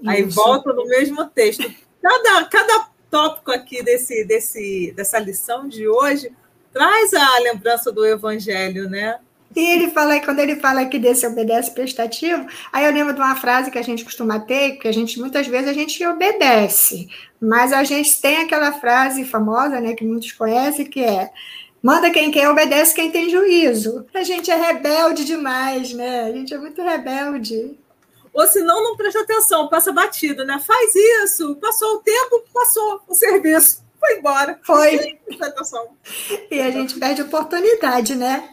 Isso. 0.00 0.10
Aí 0.10 0.22
volta 0.24 0.72
no 0.72 0.84
mesmo 0.86 1.24
texto. 1.26 1.72
Cada, 2.02 2.44
cada 2.46 2.88
tópico 3.10 3.52
aqui 3.52 3.82
desse, 3.82 4.24
desse, 4.24 4.92
dessa 4.96 5.18
lição 5.18 5.68
de 5.68 5.86
hoje 5.86 6.32
traz 6.72 7.14
a 7.14 7.38
lembrança 7.38 7.92
do 7.92 8.04
Evangelho, 8.04 8.88
né? 8.90 9.20
E 9.54 9.60
ele 9.60 9.90
fala, 9.90 10.18
quando 10.20 10.38
ele 10.38 10.56
fala 10.56 10.86
que 10.86 10.98
desse 10.98 11.26
obedece 11.26 11.70
prestativo, 11.72 12.46
aí 12.72 12.84
eu 12.84 12.92
lembro 12.92 13.12
de 13.12 13.20
uma 13.20 13.36
frase 13.36 13.70
que 13.70 13.78
a 13.78 13.82
gente 13.82 14.04
costuma 14.04 14.40
ter, 14.40 14.78
que 14.78 14.88
a 14.88 14.92
gente 14.92 15.20
muitas 15.20 15.46
vezes 15.46 15.68
a 15.68 15.72
gente 15.72 16.04
obedece, 16.06 17.08
mas 17.40 17.72
a 17.72 17.84
gente 17.84 18.20
tem 18.20 18.38
aquela 18.38 18.72
frase 18.72 19.24
famosa, 19.24 19.80
né, 19.80 19.94
que 19.94 20.04
muitos 20.04 20.32
conhecem, 20.32 20.86
que 20.86 21.04
é 21.04 21.30
manda 21.82 22.10
quem 22.10 22.30
quer, 22.30 22.48
obedece 22.48 22.94
quem 22.94 23.10
tem 23.10 23.28
juízo. 23.28 24.06
A 24.14 24.22
gente 24.22 24.50
é 24.50 24.54
rebelde 24.54 25.24
demais, 25.24 25.92
né? 25.92 26.22
A 26.22 26.32
gente 26.32 26.54
é 26.54 26.58
muito 26.58 26.80
rebelde. 26.80 27.76
Ou 28.32 28.46
senão 28.46 28.82
não 28.82 28.96
presta 28.96 29.20
atenção, 29.20 29.68
passa 29.68 29.92
batido, 29.92 30.44
né? 30.44 30.58
Faz 30.64 30.94
isso, 30.94 31.56
passou 31.56 31.96
o 31.96 31.98
tempo, 31.98 32.44
passou 32.54 33.02
o 33.06 33.14
serviço, 33.14 33.82
foi 33.98 34.18
embora. 34.18 34.58
Foi. 34.62 35.18
E 36.50 36.60
a 36.60 36.70
gente 36.70 36.98
perde 36.98 37.22
oportunidade, 37.22 38.14
né? 38.14 38.48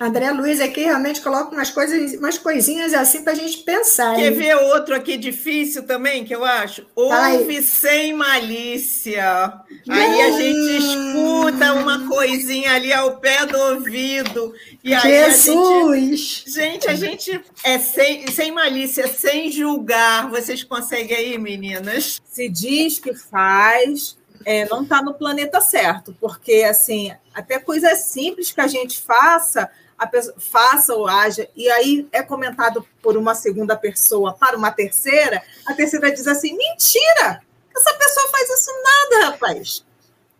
André 0.00 0.30
Luiz 0.30 0.60
aqui 0.60 0.82
realmente 0.82 1.20
coloca 1.20 1.54
umas 1.54 1.70
coisas, 1.70 2.14
umas 2.14 2.38
coisinhas 2.38 2.94
assim 2.94 3.22
para 3.22 3.32
a 3.32 3.36
gente 3.36 3.58
pensar. 3.58 4.14
Quer 4.16 4.32
hein? 4.32 4.38
ver 4.38 4.56
outro 4.56 4.94
aqui 4.94 5.16
difícil 5.16 5.84
também, 5.84 6.24
que 6.24 6.34
eu 6.34 6.44
acho? 6.44 6.86
Ouve 6.94 7.62
sem 7.62 8.12
malícia. 8.12 9.52
Aí 9.88 10.20
a 10.22 10.30
gente 10.32 10.76
escuta 10.76 11.74
uma 11.74 12.08
coisinha 12.08 12.74
ali 12.74 12.92
ao 12.92 13.16
pé 13.16 13.44
do 13.46 13.58
ouvido. 13.58 14.54
E 14.84 14.94
aí 14.94 15.30
Jesus! 15.30 15.92
A 15.92 15.96
gente, 15.96 16.50
gente, 16.50 16.88
a 16.88 16.94
gente 16.94 17.40
é 17.64 17.78
sem, 17.78 18.26
sem 18.28 18.52
malícia, 18.52 19.08
sem 19.08 19.50
julgar. 19.50 20.30
Vocês 20.30 20.62
conseguem 20.62 21.16
aí, 21.16 21.38
meninas? 21.38 22.20
Se 22.24 22.48
diz 22.48 22.98
que 22.98 23.14
faz, 23.14 24.16
é, 24.44 24.68
não 24.68 24.82
está 24.82 25.02
no 25.02 25.14
planeta 25.14 25.60
certo, 25.60 26.16
porque 26.20 26.64
assim, 26.64 27.12
até 27.34 27.58
coisas 27.58 27.98
simples 28.00 28.52
que 28.52 28.60
a 28.60 28.66
gente 28.66 29.00
faça, 29.00 29.70
a 29.98 30.06
pessoa, 30.06 30.34
faça 30.38 30.94
ou 30.94 31.06
haja, 31.06 31.48
e 31.54 31.70
aí 31.70 32.08
é 32.12 32.22
comentado 32.22 32.86
por 33.00 33.16
uma 33.16 33.34
segunda 33.34 33.76
pessoa 33.76 34.32
para 34.32 34.56
uma 34.56 34.70
terceira, 34.70 35.42
a 35.66 35.74
terceira 35.74 36.10
diz 36.10 36.26
assim: 36.26 36.56
mentira! 36.56 37.42
Essa 37.74 37.94
pessoa 37.94 38.28
faz 38.28 38.50
isso 38.50 38.70
nada, 38.82 39.30
rapaz. 39.30 39.84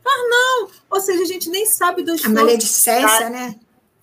Faz 0.05 0.29
não. 0.29 0.69
Ou 0.91 1.01
seja, 1.01 1.23
a 1.23 1.27
gente 1.27 1.49
nem 1.49 1.65
sabe 1.65 2.03
do 2.03 2.15
esforço. 2.15 2.39
A 2.39 2.41
maledicência, 2.41 3.31
né? 3.31 3.55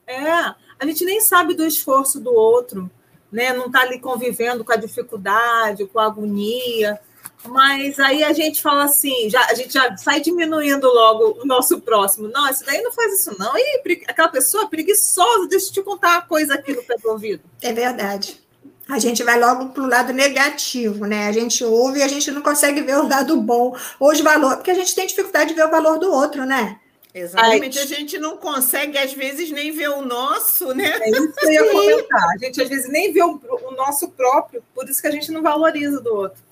É, 0.08 0.32
a 0.80 0.86
gente 0.86 1.06
nem 1.06 1.22
sabe 1.22 1.54
do 1.54 1.64
esforço 1.64 2.20
do 2.20 2.34
outro, 2.34 2.90
né? 3.32 3.54
Não 3.54 3.68
está 3.68 3.82
ali 3.82 4.00
convivendo 4.00 4.64
com 4.64 4.72
a 4.72 4.78
dificuldade, 4.78 5.86
com 5.86 6.00
a 6.00 6.06
agonia. 6.06 7.00
Mas 7.48 8.00
aí 8.00 8.24
a 8.24 8.34
gente 8.34 8.62
fala 8.62 8.84
assim, 8.84 9.30
já, 9.30 9.46
a 9.46 9.54
gente 9.54 9.74
já 9.74 9.96
sai 9.98 10.20
diminuindo 10.20 10.88
logo 10.88 11.40
o 11.42 11.46
nosso 11.46 11.80
próximo. 11.80 12.28
Não, 12.28 12.48
esse 12.50 12.66
daí 12.66 12.82
não 12.82 12.92
faz 12.92 13.20
isso, 13.20 13.36
não. 13.40 13.58
E 13.58 13.82
aquela 14.08 14.28
pessoa 14.28 14.68
preguiçosa, 14.68 15.48
deixa 15.48 15.68
eu 15.68 15.74
te 15.74 15.82
contar 15.82 16.18
uma 16.18 16.22
coisa 16.24 16.56
aqui 16.56 16.74
no 16.74 16.84
pé 16.84 16.96
do 16.98 17.10
ouvido. 17.10 17.42
É 17.62 17.72
verdade. 17.72 18.42
A 18.90 18.98
gente 18.98 19.24
vai 19.24 19.40
logo 19.40 19.70
para 19.70 19.84
o 19.84 19.88
lado 19.88 20.12
negativo, 20.12 21.06
né? 21.06 21.28
A 21.28 21.32
gente 21.32 21.64
ouve 21.64 22.00
e 22.00 22.04
a 22.04 22.08
gente 22.08 22.32
não 22.32 22.42
consegue 22.42 22.82
ver 22.82 22.98
o 22.98 23.08
lado 23.08 23.40
bom, 23.40 23.76
ou 24.00 24.12
os 24.12 24.20
valores, 24.20 24.58
porque 24.58 24.72
a 24.72 24.76
gente 24.76 24.96
tem 24.96 25.06
dificuldade 25.06 25.52
de 25.52 25.56
ver 25.56 25.68
o 25.68 25.72
valor 25.72 26.00
do 26.00 26.12
outro, 26.12 26.44
né? 26.44 26.80
Exatamente, 27.14 27.80
a 27.80 27.86
gente 27.86 28.18
não 28.18 28.38
consegue, 28.38 28.98
às 28.98 29.14
vezes, 29.14 29.52
nem 29.52 29.72
ver 29.72 29.90
o 29.90 30.02
nosso, 30.02 30.74
né? 30.74 30.92
É 31.02 31.10
isso 31.10 31.34
que 31.34 31.46
eu 31.46 31.52
ia 31.52 31.72
comentar. 31.72 32.30
A 32.30 32.38
gente, 32.38 32.62
às 32.62 32.70
vezes, 32.70 32.90
nem 32.90 33.12
vê 33.12 33.22
o, 33.24 33.40
o 33.68 33.72
nosso 33.72 34.10
próprio, 34.10 34.64
por 34.74 34.88
isso 34.90 35.02
que 35.02 35.08
a 35.08 35.12
gente 35.12 35.32
não 35.32 35.42
valoriza 35.42 36.00
do 36.02 36.14
outro. 36.14 36.49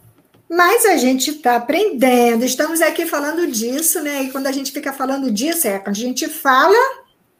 Mas 0.50 0.86
a 0.86 0.96
gente 0.96 1.32
está 1.32 1.58
aprendendo, 1.58 2.46
estamos 2.46 2.82
aqui 2.82 3.06
falando 3.06 3.48
disso, 3.48 4.01
né? 4.01 4.24
E 4.24 4.32
quando 4.32 4.48
a 4.48 4.51
gente 4.51 4.72
fica 4.72 4.94
falando 4.94 5.30
disso, 5.30 5.68
é 5.68 5.77
quando 5.77 5.96
a 5.96 6.00
gente 6.00 6.27
fala, 6.30 6.77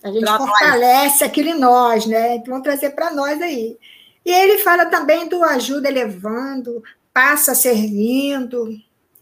a 0.04 0.12
gente 0.12 0.26
pra 0.26 0.38
fortalece 0.38 1.20
nós. 1.20 1.22
aquilo 1.22 1.50
em 1.50 1.60
nós, 1.60 2.06
né? 2.06 2.36
Então 2.36 2.52
vamos 2.52 2.64
trazer 2.64 2.90
para 2.92 3.12
nós 3.12 3.42
aí. 3.42 3.78
E 4.26 4.32
ele 4.32 4.58
fala 4.58 4.88
também 4.88 5.28
do 5.30 5.42
ajuda 5.42 5.88
elevando, 5.88 6.84
passa 7.14 7.56
servindo, 7.56 8.70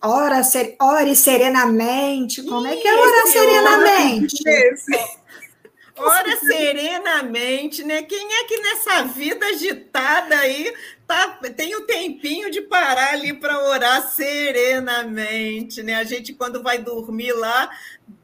ora, 0.01 0.41
ser, 0.43 0.75
ore 0.81 1.15
serenamente. 1.15 2.41
Como 2.41 2.65
é 2.65 2.75
que 2.75 2.87
é 2.87 2.93
orar 2.93 3.27
serenamente? 3.27 4.35
Isso. 4.35 5.15
Ora 5.97 6.37
serenamente, 6.37 7.83
né? 7.83 8.01
Quem 8.01 8.33
é 8.33 8.43
que 8.43 8.59
nessa 8.59 9.03
vida 9.03 9.45
agitada 9.45 10.35
aí 10.35 10.73
tá, 11.07 11.39
tem 11.55 11.75
o 11.75 11.79
um 11.79 11.85
tempinho 11.85 12.51
de 12.51 12.61
parar 12.61 13.13
ali 13.13 13.33
para 13.33 13.67
orar 13.67 14.11
serenamente, 14.11 15.83
né? 15.83 15.95
A 15.95 16.03
gente, 16.03 16.33
quando 16.33 16.63
vai 16.63 16.79
dormir 16.79 17.33
lá, 17.33 17.69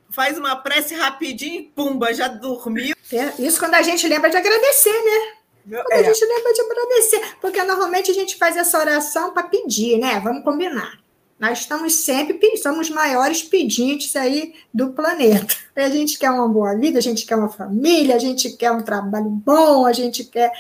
faz 0.10 0.38
uma 0.38 0.56
prece 0.56 0.96
rapidinho 0.96 1.62
e 1.62 1.64
pumba, 1.64 2.14
já 2.14 2.28
dormiu. 2.28 2.96
É, 3.12 3.42
isso 3.42 3.60
quando 3.60 3.76
a 3.76 3.82
gente 3.82 4.08
lembra 4.08 4.30
de 4.30 4.38
agradecer, 4.38 4.92
né? 4.92 5.42
Quando 5.70 5.92
é. 5.92 6.00
a 6.00 6.04
gente 6.04 6.26
lembra 6.26 6.54
de 6.54 6.62
agradecer, 6.62 7.38
porque 7.40 7.64
normalmente 7.64 8.12
a 8.12 8.14
gente 8.14 8.36
faz 8.36 8.58
essa 8.58 8.80
oração 8.80 9.32
para 9.32 9.44
pedir, 9.44 9.98
né? 9.98 10.20
Vamos 10.20 10.44
combinar. 10.44 11.00
Nós 11.40 11.60
estamos 11.60 11.96
sempre, 11.96 12.40
somos 12.58 12.90
maiores 12.90 13.42
pedintes 13.42 14.16
aí 14.16 14.54
do 14.72 14.92
planeta. 14.92 15.56
A 15.76 15.90
gente 15.90 16.20
quer 16.20 16.30
uma 16.30 16.48
boa 16.48 16.76
vida, 16.76 17.00
a 17.00 17.02
gente 17.02 17.26
quer 17.26 17.36
uma 17.36 17.50
família, 17.50 18.16
a 18.16 18.20
gente 18.20 18.52
quer 18.52 18.72
um 18.72 18.84
trabalho 18.84 19.30
bom, 19.30 19.88
a 19.88 19.94
gente 19.94 20.24
quer 20.24 20.52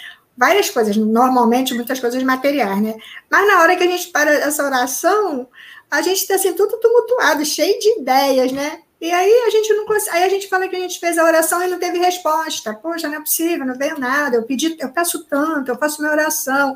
várias 0.41 0.71
coisas, 0.71 0.97
normalmente 0.97 1.75
muitas 1.75 1.99
coisas 1.99 2.23
materiais, 2.23 2.81
né? 2.81 2.95
Mas 3.29 3.47
na 3.47 3.61
hora 3.61 3.75
que 3.75 3.83
a 3.83 3.87
gente 3.87 4.07
para 4.07 4.33
essa 4.33 4.65
oração, 4.65 5.47
a 5.89 6.01
gente 6.01 6.17
está 6.17 6.33
assim 6.33 6.53
tudo 6.53 6.79
tumultuado, 6.79 7.45
cheio 7.45 7.79
de 7.79 7.99
ideias, 7.99 8.51
né? 8.51 8.79
E 8.99 9.11
aí 9.11 9.31
a 9.45 9.51
gente 9.51 9.71
não 9.75 9.85
consegue, 9.85 10.17
aí 10.17 10.23
a 10.23 10.29
gente 10.29 10.47
fala 10.47 10.67
que 10.67 10.75
a 10.75 10.79
gente 10.79 10.99
fez 10.99 11.19
a 11.19 11.23
oração 11.23 11.61
e 11.61 11.67
não 11.67 11.77
teve 11.77 11.99
resposta. 11.99 12.73
Poxa, 12.73 13.07
não 13.07 13.17
é 13.17 13.19
possível, 13.19 13.67
não 13.67 13.77
veio 13.77 13.99
nada. 13.99 14.37
Eu 14.37 14.43
pedi, 14.43 14.75
eu 14.79 14.89
peço 14.89 15.25
tanto, 15.25 15.69
eu 15.69 15.77
faço 15.77 16.01
minha 16.01 16.11
oração, 16.11 16.75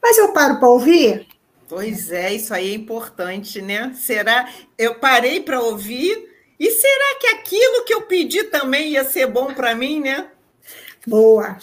mas 0.00 0.16
eu 0.16 0.32
paro 0.32 0.60
para 0.60 0.68
ouvir. 0.68 1.26
Pois 1.68 2.12
é, 2.12 2.32
isso 2.32 2.54
aí 2.54 2.70
é 2.70 2.74
importante, 2.74 3.60
né? 3.60 3.92
Será? 3.96 4.48
Eu 4.78 5.00
parei 5.00 5.40
para 5.40 5.60
ouvir. 5.60 6.30
E 6.60 6.70
será 6.70 7.18
que 7.18 7.26
aquilo 7.26 7.84
que 7.84 7.94
eu 7.94 8.02
pedi 8.02 8.44
também 8.44 8.90
ia 8.90 9.02
ser 9.02 9.26
bom 9.26 9.52
para 9.52 9.74
mim, 9.74 9.98
né? 9.98 10.28
Boa. 11.04 11.58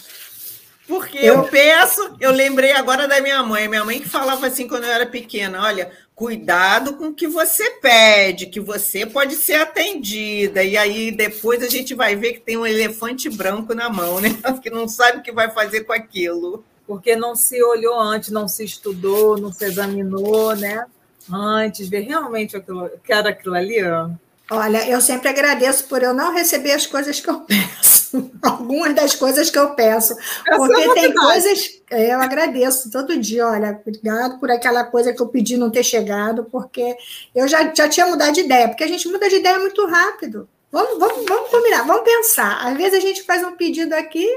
Porque 0.88 1.18
eu... 1.18 1.36
eu 1.36 1.44
peço, 1.44 2.16
eu 2.20 2.32
lembrei 2.32 2.72
agora 2.72 3.08
da 3.08 3.20
minha 3.20 3.44
mãe, 3.44 3.68
minha 3.68 3.84
mãe 3.84 4.00
que 4.00 4.08
falava 4.08 4.48
assim 4.48 4.68
quando 4.68 4.86
eu 4.86 4.92
era 4.92 5.06
pequena: 5.06 5.62
olha, 5.62 5.92
cuidado 6.16 6.94
com 6.94 7.08
o 7.08 7.14
que 7.14 7.28
você 7.28 7.70
pede, 7.72 8.48
que 8.48 8.60
você 8.60 9.06
pode 9.06 9.36
ser 9.36 9.56
atendida. 9.56 10.64
E 10.64 10.78
aí 10.78 11.12
depois 11.12 11.62
a 11.62 11.70
gente 11.70 11.94
vai 11.94 12.16
ver 12.16 12.34
que 12.34 12.40
tem 12.40 12.58
um 12.58 12.66
elefante 12.66 13.30
branco 13.30 13.76
na 13.76 13.90
mão, 13.90 14.22
né? 14.22 14.30
Que 14.64 14.70
não 14.70 14.88
sabe 14.88 15.20
o 15.20 15.22
que 15.22 15.32
vai 15.32 15.52
fazer 15.52 15.82
com 15.82 15.94
aquilo 15.94 16.64
porque 16.88 17.18
não 17.18 17.36
se 17.36 17.62
olhou 17.62 18.00
antes, 18.00 18.32
não 18.32 18.48
se 18.48 18.64
estudou, 18.64 19.38
não 19.38 19.52
se 19.52 19.66
examinou, 19.66 20.56
né? 20.56 20.86
Antes, 21.30 21.90
ver 21.90 22.00
realmente 22.00 22.56
aquilo, 22.56 22.90
que 23.04 23.12
era 23.12 23.30
aquilo 23.30 23.56
ali, 23.56 23.84
ó. 23.84 24.10
Olha, 24.50 24.90
eu 24.90 25.02
sempre 25.02 25.28
agradeço 25.28 25.84
por 25.84 26.02
eu 26.02 26.14
não 26.14 26.34
receber 26.34 26.72
as 26.72 26.86
coisas 26.86 27.20
que 27.20 27.30
eu 27.30 27.42
peço. 27.44 27.97
Algumas 28.42 28.96
das 28.96 29.16
coisas 29.16 29.50
que 29.50 29.58
eu 29.58 29.72
peço. 29.72 30.16
Porque 30.46 30.82
é 30.82 30.94
tem 30.94 31.14
coisas. 31.14 31.82
É, 31.90 32.14
eu 32.14 32.22
agradeço 32.22 32.92
todo 32.92 33.18
dia. 33.18 33.48
Olha, 33.48 33.82
obrigado 33.86 34.40
por 34.40 34.52
aquela 34.52 34.84
coisa 34.84 35.14
que 35.14 35.22
eu 35.22 35.28
pedi 35.28 35.58
não 35.58 35.70
ter 35.70 35.84
chegado, 35.84 36.46
porque 36.46 36.96
eu 37.36 37.48
já, 37.48 37.74
já 37.74 37.88
tinha 37.88 38.08
mudado 38.08 38.34
de 38.34 38.42
ideia, 38.42 38.68
porque 38.68 38.84
a 38.84 38.88
gente 38.88 39.08
muda 39.08 39.30
de 39.30 39.36
ideia 39.36 39.60
muito 39.60 39.86
rápido. 39.86 40.48
Vamos, 40.72 41.00
vamos, 41.00 41.26
vamos 41.28 41.50
combinar, 41.50 41.84
vamos 41.88 42.04
pensar. 42.04 42.68
Às 42.68 42.78
vezes 42.78 42.96
a 42.96 43.00
gente 43.00 43.24
faz 43.24 43.44
um 43.44 43.56
pedido 43.56 43.94
aqui, 43.94 44.28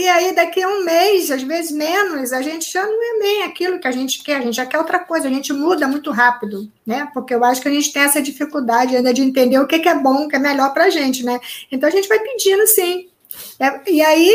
e 0.00 0.08
aí, 0.08 0.32
daqui 0.32 0.62
a 0.62 0.68
um 0.68 0.84
mês, 0.84 1.30
às 1.30 1.42
vezes 1.42 1.72
menos, 1.72 2.32
a 2.32 2.40
gente 2.40 2.70
já 2.70 2.86
não 2.86 3.16
é 3.16 3.18
bem 3.18 3.42
aquilo 3.42 3.80
que 3.80 3.88
a 3.88 3.90
gente 3.90 4.22
quer, 4.22 4.36
a 4.36 4.40
gente 4.40 4.54
já 4.54 4.64
quer 4.64 4.78
outra 4.78 5.00
coisa, 5.00 5.26
a 5.26 5.30
gente 5.30 5.52
muda 5.52 5.88
muito 5.88 6.12
rápido, 6.12 6.70
né? 6.86 7.08
Porque 7.12 7.34
eu 7.34 7.42
acho 7.42 7.60
que 7.60 7.68
a 7.68 7.72
gente 7.72 7.92
tem 7.92 8.02
essa 8.02 8.22
dificuldade 8.22 8.94
ainda 8.94 9.12
de 9.12 9.22
entender 9.22 9.58
o 9.58 9.66
que, 9.66 9.80
que 9.80 9.88
é 9.88 9.94
bom, 9.94 10.24
o 10.24 10.28
que 10.28 10.36
é 10.36 10.38
melhor 10.38 10.72
para 10.72 10.84
a 10.84 10.90
gente, 10.90 11.24
né? 11.24 11.40
Então 11.72 11.88
a 11.88 11.90
gente 11.92 12.08
vai 12.08 12.20
pedindo 12.20 12.64
sim. 12.68 13.08
É, 13.58 13.90
e 13.90 14.00
aí, 14.00 14.32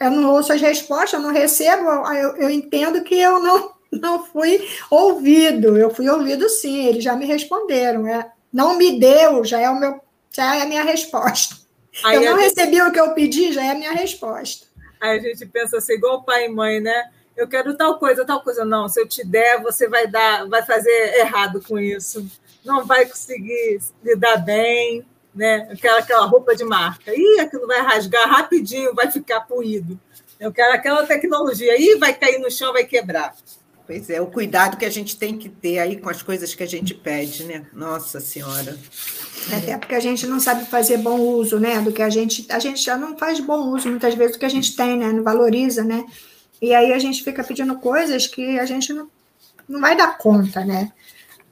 eu 0.00 0.10
não 0.10 0.32
ouço 0.32 0.52
as 0.52 0.60
respostas, 0.60 1.14
eu 1.14 1.20
não 1.20 1.32
recebo, 1.34 1.88
eu, 2.14 2.36
eu 2.36 2.50
entendo 2.50 3.02
que 3.02 3.14
eu 3.14 3.40
não, 3.40 3.72
não 3.92 4.24
fui 4.24 4.66
ouvido. 4.90 5.76
Eu 5.76 5.90
fui 5.90 6.08
ouvido 6.08 6.48
sim, 6.48 6.86
eles 6.86 7.04
já 7.04 7.14
me 7.14 7.26
responderam. 7.26 8.06
É, 8.06 8.30
não 8.52 8.78
me 8.78 8.98
deu, 8.98 9.44
já 9.44 9.60
é 9.60 9.68
o 9.68 9.78
meu, 9.78 10.00
já 10.32 10.56
é 10.56 10.62
a 10.62 10.66
minha 10.66 10.82
resposta. 10.82 11.56
Aí 12.04 12.16
eu 12.16 12.30
não 12.30 12.38
recebi 12.38 12.80
o 12.80 12.92
que 12.92 13.00
eu 13.00 13.12
pedi, 13.12 13.52
já 13.52 13.64
é 13.64 13.70
a 13.70 13.74
minha 13.74 13.92
resposta. 13.92 14.67
Aí 15.00 15.18
a 15.18 15.22
gente 15.22 15.46
pensa 15.46 15.78
assim, 15.78 15.94
igual 15.94 16.22
pai 16.22 16.46
e 16.46 16.48
mãe, 16.48 16.80
né? 16.80 17.10
Eu 17.36 17.46
quero 17.46 17.76
tal 17.76 17.98
coisa, 17.98 18.24
tal 18.24 18.42
coisa. 18.42 18.64
Não, 18.64 18.88
se 18.88 19.00
eu 19.00 19.06
te 19.06 19.24
der, 19.24 19.62
você 19.62 19.88
vai 19.88 20.06
dar, 20.06 20.48
vai 20.48 20.64
fazer 20.64 20.90
errado 21.18 21.62
com 21.62 21.78
isso. 21.78 22.26
Não 22.64 22.84
vai 22.84 23.06
conseguir 23.06 23.80
lidar 24.02 24.38
bem, 24.38 25.06
né? 25.32 25.68
Eu 25.70 25.76
quero 25.76 25.98
aquela 25.98 26.26
roupa 26.26 26.56
de 26.56 26.64
marca. 26.64 27.14
Ih, 27.14 27.40
aquilo 27.40 27.66
vai 27.66 27.80
rasgar 27.80 28.28
rapidinho, 28.28 28.94
vai 28.94 29.10
ficar 29.10 29.42
puído. 29.42 29.98
Eu 30.40 30.52
quero 30.52 30.74
aquela 30.74 31.06
tecnologia. 31.06 31.80
Ih, 31.80 31.96
vai 31.96 32.12
cair 32.12 32.38
no 32.38 32.50
chão, 32.50 32.72
vai 32.72 32.84
quebrar. 32.84 33.34
Pois 33.88 34.10
é, 34.10 34.20
o 34.20 34.26
cuidado 34.26 34.76
que 34.76 34.84
a 34.84 34.90
gente 34.90 35.16
tem 35.16 35.38
que 35.38 35.48
ter 35.48 35.78
aí 35.78 35.96
com 35.96 36.10
as 36.10 36.20
coisas 36.20 36.54
que 36.54 36.62
a 36.62 36.66
gente 36.66 36.92
pede, 36.92 37.44
né? 37.44 37.64
Nossa 37.72 38.20
Senhora. 38.20 38.78
Até 39.50 39.78
porque 39.78 39.94
a 39.94 40.00
gente 40.00 40.26
não 40.26 40.38
sabe 40.38 40.66
fazer 40.66 40.98
bom 40.98 41.18
uso, 41.18 41.58
né? 41.58 41.80
Do 41.80 41.90
que 41.90 42.02
a 42.02 42.10
gente. 42.10 42.44
A 42.50 42.58
gente 42.58 42.82
já 42.82 42.98
não 42.98 43.16
faz 43.16 43.40
bom 43.40 43.72
uso 43.72 43.88
muitas 43.88 44.14
vezes 44.14 44.36
do 44.36 44.38
que 44.38 44.44
a 44.44 44.50
gente 44.50 44.76
tem, 44.76 44.98
né? 44.98 45.10
Não 45.10 45.22
valoriza, 45.22 45.84
né? 45.84 46.04
E 46.60 46.74
aí 46.74 46.92
a 46.92 46.98
gente 46.98 47.24
fica 47.24 47.42
pedindo 47.42 47.76
coisas 47.76 48.26
que 48.26 48.58
a 48.58 48.66
gente 48.66 48.92
não, 48.92 49.08
não 49.66 49.80
vai 49.80 49.96
dar 49.96 50.18
conta, 50.18 50.62
né? 50.66 50.92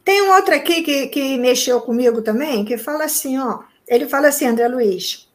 Tem 0.04 0.20
um 0.20 0.34
outro 0.34 0.54
aqui 0.54 0.82
que, 0.82 1.06
que 1.06 1.38
mexeu 1.38 1.80
comigo 1.80 2.20
também, 2.20 2.66
que 2.66 2.76
fala 2.76 3.04
assim, 3.04 3.38
ó. 3.38 3.60
Ele 3.88 4.06
fala 4.06 4.28
assim, 4.28 4.44
André 4.44 4.68
Luiz, 4.68 5.26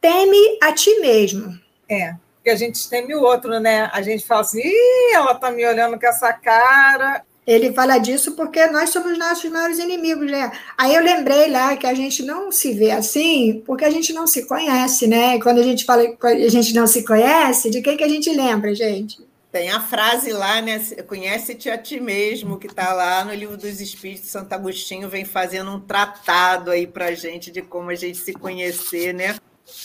teme 0.00 0.58
a 0.62 0.72
ti 0.72 1.00
mesmo. 1.00 1.60
É 1.86 2.14
porque 2.46 2.50
a 2.50 2.54
gente 2.56 2.88
teme 2.88 3.12
o 3.12 3.22
outro, 3.22 3.58
né? 3.58 3.90
A 3.92 4.00
gente 4.02 4.24
fala 4.24 4.42
assim, 4.42 4.60
Ih, 4.60 5.14
ela 5.14 5.34
tá 5.34 5.50
me 5.50 5.66
olhando 5.66 5.98
com 5.98 6.06
essa 6.06 6.32
cara. 6.32 7.24
Ele 7.44 7.72
fala 7.72 7.98
disso 7.98 8.36
porque 8.36 8.64
nós 8.68 8.90
somos 8.90 9.18
nossos 9.18 9.50
maiores 9.50 9.80
inimigos, 9.80 10.30
né? 10.30 10.52
Aí 10.78 10.94
eu 10.94 11.02
lembrei 11.02 11.50
lá 11.50 11.76
que 11.76 11.86
a 11.86 11.94
gente 11.94 12.22
não 12.22 12.52
se 12.52 12.72
vê 12.72 12.92
assim 12.92 13.62
porque 13.66 13.84
a 13.84 13.90
gente 13.90 14.12
não 14.12 14.28
se 14.28 14.46
conhece, 14.46 15.08
né? 15.08 15.40
Quando 15.40 15.58
a 15.58 15.62
gente 15.64 15.84
fala 15.84 16.06
que 16.06 16.26
a 16.26 16.48
gente 16.48 16.72
não 16.72 16.86
se 16.86 17.04
conhece, 17.04 17.68
de 17.68 17.82
quem 17.82 17.96
que 17.96 18.04
a 18.04 18.08
gente 18.08 18.30
lembra, 18.30 18.72
gente? 18.74 19.18
Tem 19.50 19.70
a 19.70 19.80
frase 19.80 20.32
lá, 20.32 20.60
né? 20.60 20.78
Conhece-te 21.08 21.68
a 21.68 21.76
ti 21.76 21.98
mesmo, 21.98 22.58
que 22.58 22.68
está 22.68 22.92
lá 22.92 23.24
no 23.24 23.34
livro 23.34 23.56
dos 23.56 23.80
Espíritos. 23.80 24.28
Santo 24.28 24.52
Agostinho 24.52 25.08
vem 25.08 25.24
fazendo 25.24 25.70
um 25.72 25.80
tratado 25.80 26.70
aí 26.70 26.86
para 26.86 27.12
gente 27.14 27.50
de 27.50 27.62
como 27.62 27.90
a 27.90 27.94
gente 27.94 28.18
se 28.18 28.34
conhecer, 28.34 29.14
né? 29.14 29.34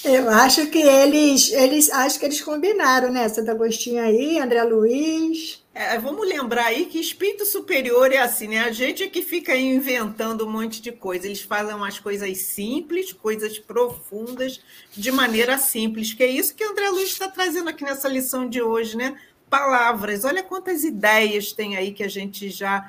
Eu 0.03 0.29
acho 0.29 0.67
que 0.67 0.79
eles, 0.79 1.51
eles 1.51 1.89
acho 1.89 2.19
que 2.19 2.25
eles 2.25 2.41
combinaram, 2.41 3.11
né? 3.11 3.27
Santo 3.29 3.49
Agostinho 3.49 4.01
aí, 4.01 4.39
André 4.39 4.63
Luiz. 4.63 5.63
É, 5.73 5.97
vamos 5.97 6.27
lembrar 6.27 6.65
aí 6.65 6.85
que 6.85 6.99
espírito 6.99 7.45
superior 7.45 8.11
é 8.11 8.17
assim, 8.17 8.47
né? 8.47 8.59
A 8.59 8.71
gente 8.71 9.03
é 9.03 9.07
que 9.07 9.21
fica 9.21 9.55
inventando 9.55 10.45
um 10.45 10.51
monte 10.51 10.81
de 10.81 10.91
coisa. 10.91 11.25
Eles 11.25 11.41
falam 11.41 11.83
as 11.83 11.97
coisas 11.97 12.37
simples, 12.39 13.13
coisas 13.13 13.57
profundas, 13.57 14.61
de 14.91 15.11
maneira 15.11 15.57
simples, 15.57 16.13
que 16.13 16.23
é 16.23 16.27
isso 16.27 16.55
que 16.55 16.63
André 16.63 16.89
Luiz 16.89 17.09
está 17.09 17.27
trazendo 17.27 17.69
aqui 17.69 17.83
nessa 17.83 18.07
lição 18.07 18.47
de 18.47 18.61
hoje, 18.61 18.97
né? 18.97 19.17
Palavras. 19.49 20.25
Olha 20.25 20.43
quantas 20.43 20.83
ideias 20.83 21.53
tem 21.53 21.75
aí 21.75 21.91
que 21.91 22.03
a 22.03 22.09
gente 22.09 22.49
já 22.49 22.87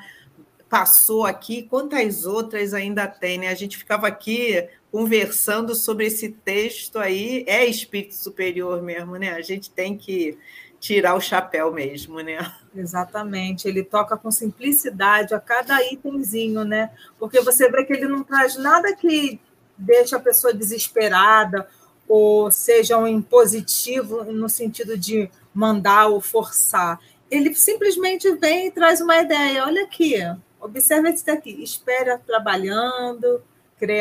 passou 0.69 1.25
aqui, 1.25 1.63
quantas 1.63 2.27
outras 2.27 2.75
ainda 2.75 3.07
tem, 3.07 3.39
né? 3.39 3.49
A 3.49 3.55
gente 3.55 3.77
ficava 3.77 4.09
aqui 4.09 4.67
conversando 4.93 5.75
sobre 5.75 6.07
esse 6.07 6.29
texto 6.29 6.99
aí, 6.99 7.45
é 7.49 7.65
espírito 7.65 8.15
superior 8.15 8.83
mesmo, 8.83 9.17
né? 9.17 9.33
A 9.33 9.41
gente 9.41 9.71
tem 9.71 9.97
que 9.97 10.39
tirar 10.79 11.15
o 11.15 11.21
chapéu 11.21 11.73
mesmo, 11.73 12.21
né? 12.21 12.53
Exatamente, 12.77 13.67
ele 13.67 13.83
toca 13.83 14.19
com 14.19 14.31
simplicidade 14.31 15.33
a 15.35 15.41
cada 15.41 15.83
itemzinho, 15.91 16.63
né? 16.63 16.91
Porque 17.19 17.41
você 17.41 17.71
vê 17.71 17.85
que 17.85 17.95
ele 17.95 18.07
não 18.07 18.23
traz 18.23 18.57
nada 18.57 18.95
que 18.95 19.41
deixe 19.79 20.15
a 20.15 20.21
pessoa 20.21 20.53
desesperada 20.53 21.67
ou 22.07 22.53
seja 22.53 22.99
um 22.99 23.07
impositivo 23.07 24.25
no 24.25 24.49
sentido 24.49 24.99
de 24.99 25.31
mandar 25.55 26.09
ou 26.09 26.21
forçar. 26.21 27.01
Ele 27.31 27.55
simplesmente 27.55 28.31
vem 28.35 28.67
e 28.67 28.71
traz 28.71 29.01
uma 29.01 29.17
ideia. 29.17 29.65
Olha 29.65 29.85
aqui, 29.85 30.17
observa 30.61 31.09
isso 31.09 31.25
daqui. 31.25 31.63
Espera 31.63 32.19
trabalhando, 32.19 33.43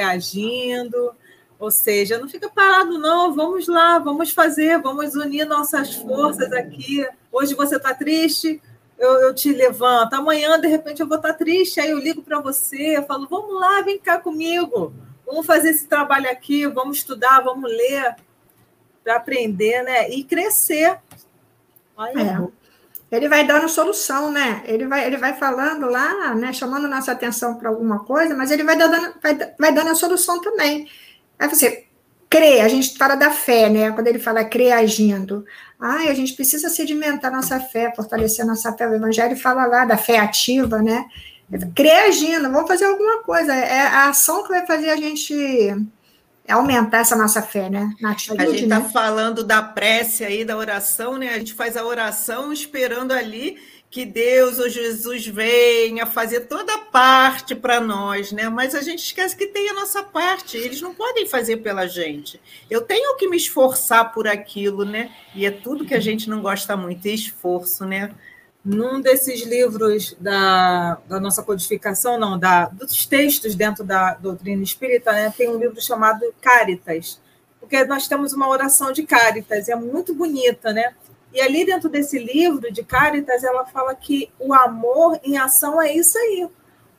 agindo, 0.01 1.13
ou 1.59 1.69
seja, 1.69 2.17
não 2.17 2.27
fica 2.27 2.49
parado, 2.49 2.97
não. 2.97 3.33
Vamos 3.33 3.67
lá, 3.67 3.99
vamos 3.99 4.31
fazer, 4.31 4.81
vamos 4.81 5.15
unir 5.15 5.45
nossas 5.45 5.95
forças 5.95 6.51
aqui. 6.51 7.07
Hoje 7.31 7.53
você 7.53 7.75
está 7.75 7.93
triste, 7.93 8.61
eu, 8.97 9.13
eu, 9.21 9.33
te 9.33 9.51
levanto. 9.51 10.13
Amanhã, 10.13 10.59
de 10.59 10.67
repente, 10.67 11.01
eu 11.01 11.07
vou 11.07 11.17
estar 11.17 11.33
tá 11.33 11.37
triste, 11.37 11.79
aí 11.79 11.91
eu 11.91 11.99
ligo 11.99 12.21
para 12.21 12.39
você, 12.39 12.97
eu 12.97 13.03
falo: 13.03 13.27
vamos 13.27 13.59
lá, 13.59 13.81
vem 13.81 13.99
cá 13.99 14.19
comigo, 14.19 14.93
vamos 15.25 15.45
fazer 15.45 15.69
esse 15.69 15.87
trabalho 15.87 16.29
aqui, 16.29 16.67
vamos 16.67 16.97
estudar, 16.97 17.41
vamos 17.41 17.69
ler, 17.69 18.15
para 19.03 19.15
aprender, 19.15 19.83
né? 19.83 20.09
E 20.09 20.23
crescer. 20.23 20.99
Olha, 21.95 22.21
é 22.21 22.60
ele 23.11 23.27
vai 23.27 23.45
dando 23.45 23.67
solução, 23.67 24.31
né? 24.31 24.63
Ele 24.65 24.87
vai, 24.87 25.05
ele 25.05 25.17
vai 25.17 25.33
falando 25.33 25.87
lá, 25.87 26.33
né? 26.33 26.53
Chamando 26.53 26.87
nossa 26.87 27.11
atenção 27.11 27.55
para 27.55 27.69
alguma 27.69 28.05
coisa, 28.05 28.33
mas 28.33 28.51
ele 28.51 28.63
vai 28.63 28.77
dando, 28.77 29.13
vai, 29.21 29.37
vai 29.59 29.73
dando 29.73 29.89
a 29.89 29.95
solução 29.95 30.39
também. 30.39 30.87
Aí 31.37 31.49
você 31.49 31.85
crê, 32.29 32.61
a 32.61 32.69
gente 32.69 32.97
fala 32.97 33.15
da 33.15 33.29
fé, 33.29 33.69
né? 33.69 33.91
Quando 33.91 34.07
ele 34.07 34.17
fala 34.19 34.45
crê 34.45 34.71
agindo. 34.71 35.45
Ai, 35.77 36.07
a 36.07 36.13
gente 36.13 36.33
precisa 36.33 36.69
sedimentar 36.69 37.29
nossa 37.29 37.59
fé, 37.59 37.93
fortalecer 37.93 38.45
nossa 38.45 38.71
fé. 38.71 38.87
O 38.87 38.95
Evangelho 38.95 39.35
fala 39.35 39.65
lá 39.65 39.83
da 39.83 39.97
fé 39.97 40.17
ativa, 40.17 40.81
né? 40.81 41.05
Crê 41.75 41.91
agindo, 41.91 42.49
vamos 42.49 42.67
fazer 42.67 42.85
alguma 42.85 43.23
coisa. 43.23 43.53
É 43.53 43.81
a 43.81 44.07
ação 44.07 44.43
que 44.43 44.49
vai 44.49 44.65
fazer 44.65 44.89
a 44.89 44.95
gente 44.95 45.35
é 46.51 46.53
aumentar 46.53 46.99
essa 46.99 47.15
nossa 47.15 47.41
fé, 47.41 47.69
né? 47.69 47.93
Na 47.99 48.11
atitude, 48.11 48.43
a 48.43 48.45
gente 48.45 48.63
está 48.63 48.79
né? 48.79 48.89
falando 48.91 49.43
da 49.43 49.61
prece 49.61 50.25
aí, 50.25 50.43
da 50.43 50.57
oração, 50.57 51.17
né? 51.17 51.29
A 51.29 51.39
gente 51.39 51.53
faz 51.53 51.77
a 51.77 51.85
oração 51.85 52.51
esperando 52.51 53.13
ali 53.13 53.57
que 53.89 54.05
Deus 54.05 54.59
ou 54.59 54.69
Jesus 54.69 55.27
venha 55.27 56.05
fazer 56.05 56.41
toda 56.41 56.73
a 56.73 56.77
parte 56.77 57.55
para 57.55 57.79
nós, 57.79 58.31
né? 58.31 58.49
Mas 58.49 58.75
a 58.75 58.81
gente 58.81 58.99
esquece 58.99 59.35
que 59.35 59.47
tem 59.47 59.69
a 59.69 59.73
nossa 59.73 60.03
parte, 60.03 60.57
eles 60.57 60.81
não 60.81 60.93
podem 60.93 61.25
fazer 61.25 61.57
pela 61.57 61.87
gente. 61.87 62.39
Eu 62.69 62.81
tenho 62.81 63.15
que 63.17 63.27
me 63.27 63.37
esforçar 63.37 64.13
por 64.13 64.27
aquilo, 64.27 64.83
né? 64.83 65.09
E 65.33 65.45
é 65.45 65.51
tudo 65.51 65.85
que 65.85 65.93
a 65.93 65.99
gente 65.99 66.29
não 66.29 66.41
gosta 66.41 66.75
muito, 66.75 67.05
é 67.05 67.11
esforço, 67.11 67.85
né? 67.85 68.11
Num 68.63 69.01
desses 69.01 69.41
livros 69.41 70.15
da, 70.19 70.99
da 71.07 71.19
nossa 71.19 71.41
codificação, 71.41 72.19
não, 72.19 72.37
da, 72.37 72.65
dos 72.67 73.05
textos 73.05 73.55
dentro 73.55 73.83
da 73.83 74.13
doutrina 74.13 74.61
espírita, 74.61 75.11
né, 75.11 75.33
tem 75.35 75.49
um 75.49 75.57
livro 75.57 75.81
chamado 75.81 76.21
Caritas, 76.39 77.19
porque 77.59 77.83
nós 77.85 78.07
temos 78.07 78.33
uma 78.33 78.47
oração 78.47 78.91
de 78.91 79.03
Caritas, 79.03 79.67
é 79.67 79.75
muito 79.75 80.13
bonita, 80.13 80.71
né? 80.71 80.93
E 81.33 81.39
ali 81.39 81.65
dentro 81.65 81.89
desse 81.89 82.19
livro 82.19 82.71
de 82.71 82.83
Caritas, 82.83 83.43
ela 83.43 83.65
fala 83.65 83.95
que 83.95 84.29
o 84.37 84.53
amor 84.53 85.19
em 85.23 85.37
ação 85.37 85.81
é 85.81 85.93
isso 85.95 86.17
aí. 86.17 86.49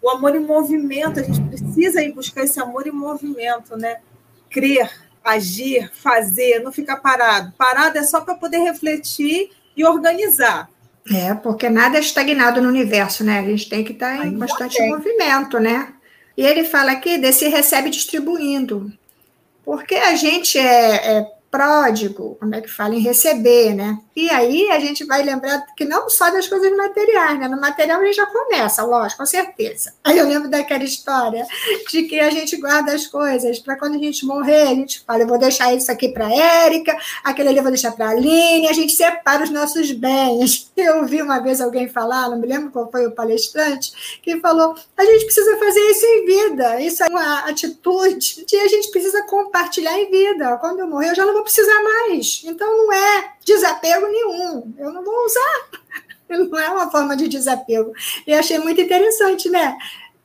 O 0.01 0.09
amor 0.09 0.35
em 0.35 0.41
movimento, 0.41 1.21
a 1.21 1.23
gente 1.23 1.41
precisa 1.43 2.03
ir 2.03 2.13
buscar 2.13 2.45
esse 2.45 2.59
amor 2.59 2.87
em 2.87 2.91
movimento, 2.91 3.77
né? 3.77 4.01
Crer, 4.49 4.91
agir, 5.23 5.91
fazer, 5.93 6.61
não 6.61 6.73
ficar 6.73 6.97
parado. 6.97 7.53
Parado 7.59 7.99
é 7.99 8.03
só 8.03 8.23
para 8.23 8.35
poder 8.35 8.59
refletir 8.59 9.51
e 9.77 9.85
organizar. 9.85 10.72
É, 11.11 11.35
porque 11.35 11.69
nada 11.69 11.99
é 11.99 12.01
estagnado 12.01 12.61
no 12.61 12.69
universo, 12.69 13.25
né? 13.25 13.41
A 13.41 13.43
gente 13.43 13.69
tem 13.69 13.83
que 13.83 13.93
estar 13.93 14.19
tá 14.19 14.27
em 14.27 14.39
constante 14.39 14.81
movimento, 14.87 15.59
né? 15.59 15.93
E 16.37 16.47
ele 16.47 16.65
fala 16.65 16.93
aqui 16.93 17.19
desse 17.19 17.49
recebe 17.49 17.91
distribuindo. 17.91 18.93
Porque 19.65 19.95
a 19.95 20.15
gente 20.15 20.59
é, 20.59 21.19
é 21.19 21.27
pródigo, 21.51 22.37
como 22.41 22.55
é 22.55 22.61
que 22.61 22.69
fala, 22.69 22.95
em 22.95 23.01
receber, 23.01 23.75
né? 23.75 23.99
E 24.15 24.29
aí 24.31 24.71
a 24.71 24.79
gente 24.79 25.05
vai 25.05 25.23
lembrar 25.23 25.65
que 25.75 25.85
não 25.85 26.09
só 26.11 26.31
das 26.31 26.47
coisas 26.47 26.71
materiais, 26.77 27.39
né? 27.39 27.49
No 27.49 27.61
material 27.61 28.01
a 28.01 28.05
gente 28.05 28.17
já 28.17 28.27
começa, 28.27 28.85
lógico, 28.85 29.21
com 29.21 29.27
certeza. 29.27 29.95
Aí 30.05 30.19
eu 30.19 30.29
lembro 30.29 30.51
daquela 30.51 30.85
história 30.85 31.47
de 31.91 32.03
que 32.03 32.21
a 32.21 32.29
gente 32.31 32.57
guarda 32.57 32.93
as 32.93 33.07
coisas 33.07 33.59
para 33.59 33.77
quando 33.77 33.95
a 33.95 33.99
gente 33.99 34.27
morrer, 34.27 34.63
a 34.63 34.75
gente 34.75 35.01
fala, 35.01 35.23
eu 35.23 35.27
vou 35.27 35.39
deixar 35.39 35.73
isso 35.75 35.91
aqui 35.91 36.09
para 36.09 36.31
Érica, 36.33 36.97
aquele 37.25 37.49
ali 37.49 37.59
eu 37.59 37.63
vou 37.63 37.73
deixar 37.73 37.93
para 37.93 38.07
a 38.07 38.11
Aline, 38.11 38.69
a 38.69 38.73
gente 38.73 38.93
separa 38.93 39.45
os 39.45 39.51
nossos 39.51 39.91
bens. 39.93 40.71
Eu 40.83 40.99
ouvi 40.99 41.23
uma 41.23 41.39
vez 41.39 41.61
alguém 41.61 41.89
falar, 41.89 42.29
não 42.29 42.39
me 42.39 42.47
lembro 42.47 42.73
qual 42.73 42.91
foi 42.91 43.07
o 43.07 43.13
palestrante, 43.13 44.21
que 44.21 44.41
falou: 44.41 44.75
a 44.97 45.05
gente 45.05 45.25
precisa 45.27 45.57
fazer 45.57 45.81
isso 45.81 46.05
em 46.05 46.27
vida, 46.27 46.81
isso 46.81 47.05
é 47.05 47.07
uma 47.07 47.41
atitude 47.41 48.45
que 48.47 48.57
a 48.57 48.67
gente 48.67 48.91
precisa 48.91 49.23
compartilhar 49.23 49.97
em 49.99 50.11
vida. 50.11 50.57
Quando 50.57 50.81
eu 50.81 50.89
morrer, 50.89 51.11
eu 51.11 51.15
já 51.15 51.25
não 51.25 51.35
vou 51.35 51.43
precisar 51.43 51.83
mais. 51.83 52.43
Então 52.45 52.77
não 52.77 52.93
é 52.93 53.33
desapego 53.45 54.07
nenhum. 54.07 54.75
Eu 54.79 54.93
não 54.93 55.05
vou 55.05 55.25
usar. 55.25 55.83
Não 56.29 56.59
é 56.59 56.71
uma 56.71 56.91
forma 56.91 57.15
de 57.15 57.29
desapego. 57.29 57.93
E 58.27 58.33
achei 58.33 58.59
muito 58.59 58.81
interessante, 58.81 59.51
né? 59.51 59.77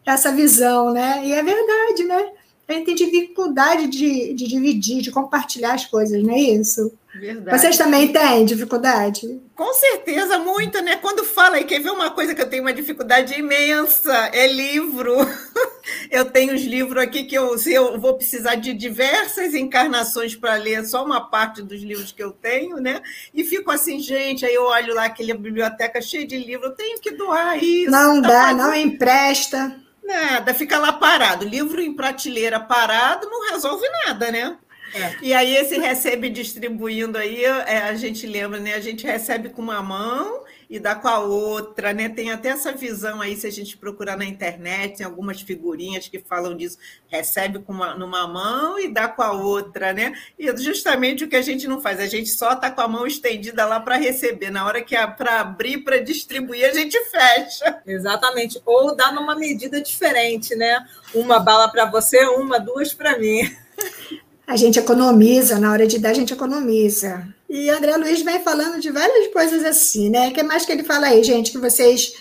Essa 0.06 0.32
visão, 0.32 0.94
né? 0.94 1.22
E 1.26 1.34
é 1.34 1.44
verdade, 1.44 2.06
né? 2.06 2.32
A 2.68 2.74
gente 2.74 2.86
tem 2.86 2.96
dificuldade 2.96 3.88
de, 3.88 4.34
de 4.34 4.46
dividir, 4.46 5.02
de 5.02 5.10
compartilhar 5.10 5.74
as 5.74 5.86
coisas, 5.86 6.22
não 6.22 6.34
é 6.34 6.40
isso? 6.40 6.92
Verdade. 7.16 7.58
Vocês 7.58 7.78
também 7.78 8.12
têm 8.12 8.46
dificuldade? 8.46 9.42
Com 9.56 9.74
certeza, 9.74 10.38
muito, 10.38 10.82
né? 10.82 10.98
Quando 10.98 11.24
fala 11.24 11.56
aí, 11.56 11.64
quer 11.64 11.82
ver 11.82 11.92
uma 11.92 12.12
coisa 12.12 12.36
que 12.36 12.42
eu 12.42 12.50
tenho 12.50 12.64
uma 12.64 12.74
dificuldade 12.74 13.34
imensa? 13.40 14.14
É 14.34 14.48
livro. 14.48 15.16
Eu 16.12 16.26
tenho 16.26 16.54
os 16.54 16.62
livros 16.64 17.02
aqui 17.02 17.24
que 17.24 17.36
eu, 17.36 17.56
eu 17.66 17.98
vou 17.98 18.16
precisar 18.16 18.56
de 18.56 18.74
diversas 18.74 19.54
encarnações 19.54 20.36
para 20.36 20.56
ler 20.56 20.86
só 20.86 21.04
uma 21.04 21.30
parte 21.30 21.62
dos 21.62 21.82
livros 21.82 22.12
que 22.12 22.22
eu 22.22 22.32
tenho, 22.32 22.76
né? 22.76 23.02
E 23.34 23.44
fico 23.46 23.72
assim, 23.72 23.98
gente, 23.98 24.46
aí 24.46 24.54
eu 24.54 24.64
olho 24.64 24.94
lá 24.94 25.06
aquela 25.06 25.34
biblioteca 25.34 26.02
cheia 26.02 26.28
de 26.28 26.38
livros, 26.38 26.72
eu 26.72 26.76
tenho 26.76 27.00
que 27.00 27.12
doar 27.12 27.64
isso. 27.64 27.90
Não 27.90 28.22
tá 28.22 28.28
dá, 28.28 28.42
fazendo... 28.42 28.58
não 28.58 28.76
empresta. 28.76 29.87
Nada, 30.08 30.54
fica 30.54 30.80
lá 30.80 30.94
parado. 30.94 31.46
Livro 31.46 31.82
em 31.82 31.94
prateleira 31.94 32.62
parado 32.62 33.30
não 33.30 33.52
resolve 33.52 33.86
nada, 34.06 34.32
né? 34.32 34.58
É. 34.94 35.16
E 35.22 35.34
aí, 35.34 35.54
esse 35.58 35.78
recebe 35.78 36.30
distribuindo 36.30 37.18
aí, 37.18 37.44
é, 37.44 37.80
a 37.80 37.94
gente 37.94 38.26
lembra, 38.26 38.58
né? 38.58 38.74
A 38.74 38.80
gente 38.80 39.06
recebe 39.06 39.50
com 39.50 39.62
uma 39.62 39.82
mão 39.84 40.46
e 40.70 40.80
dá 40.80 40.96
com 40.96 41.08
a 41.08 41.20
outra, 41.20 41.94
né? 41.94 42.10
Tem 42.10 42.32
até 42.32 42.50
essa 42.50 42.72
visão 42.72 43.22
aí, 43.22 43.36
se 43.36 43.48
a 43.48 43.52
gente 43.52 43.78
procurar 43.78 44.18
na 44.18 44.26
internet, 44.26 44.98
tem 44.98 45.06
algumas 45.06 45.42
figurinhas 45.42 46.08
que 46.08 46.20
falam 46.20 46.56
disso, 46.56 46.78
recebe 47.08 47.60
com 47.60 47.72
uma, 47.72 47.96
numa 47.96 48.28
mão 48.28 48.80
e 48.80 48.88
dá 48.88 49.08
com 49.08 49.22
a 49.22 49.32
outra, 49.32 49.94
né? 49.94 50.14
E 50.38 50.50
é 50.50 50.58
justamente 50.58 51.24
o 51.24 51.30
que 51.30 51.36
a 51.36 51.42
gente 51.42 51.68
não 51.68 51.82
faz, 51.82 52.00
a 52.00 52.08
gente 52.08 52.30
só 52.30 52.56
tá 52.56 52.70
com 52.70 52.82
a 52.82 52.88
mão 52.88 53.08
estendida 53.08 53.66
lá 53.66 53.80
para 53.80 53.96
receber, 53.96 54.50
na 54.50 54.66
hora 54.66 54.82
que 54.82 54.96
é 54.96 55.08
para 55.08 55.42
abrir, 55.42 55.80
para 55.80 56.00
distribuir, 56.00 56.70
a 56.70 56.74
gente 56.74 57.00
fecha. 57.06 57.82
Exatamente, 57.86 58.62
ou 58.66 58.96
dá 58.96 59.12
numa 59.12 59.36
medida 59.36 59.82
diferente, 59.82 60.56
né? 60.56 60.86
Uma 61.14 61.40
bala 61.40 61.70
para 61.70 61.86
você, 61.86 62.26
uma, 62.26 62.60
duas 62.60 62.94
para 62.94 63.18
mim. 63.18 63.42
A 64.48 64.56
gente 64.56 64.80
economiza, 64.80 65.60
na 65.60 65.74
hora 65.74 65.86
de 65.86 66.00
dar, 66.00 66.12
a 66.12 66.14
gente 66.14 66.34
economiza. 66.34 67.28
E 67.50 67.70
André 67.70 67.98
Luiz 67.98 68.22
vem 68.22 68.42
falando 68.42 68.80
de 68.80 68.90
várias 68.90 69.28
coisas 69.28 69.66
assim, 69.66 70.10
né? 70.10 70.30
O 70.30 70.34
que 70.34 70.42
mais 70.42 70.66
que 70.66 70.72
ele 70.72 70.86
fala 70.86 71.08
aí, 71.08 71.22
gente, 71.22 71.52
que 71.52 71.58
vocês 71.58 72.14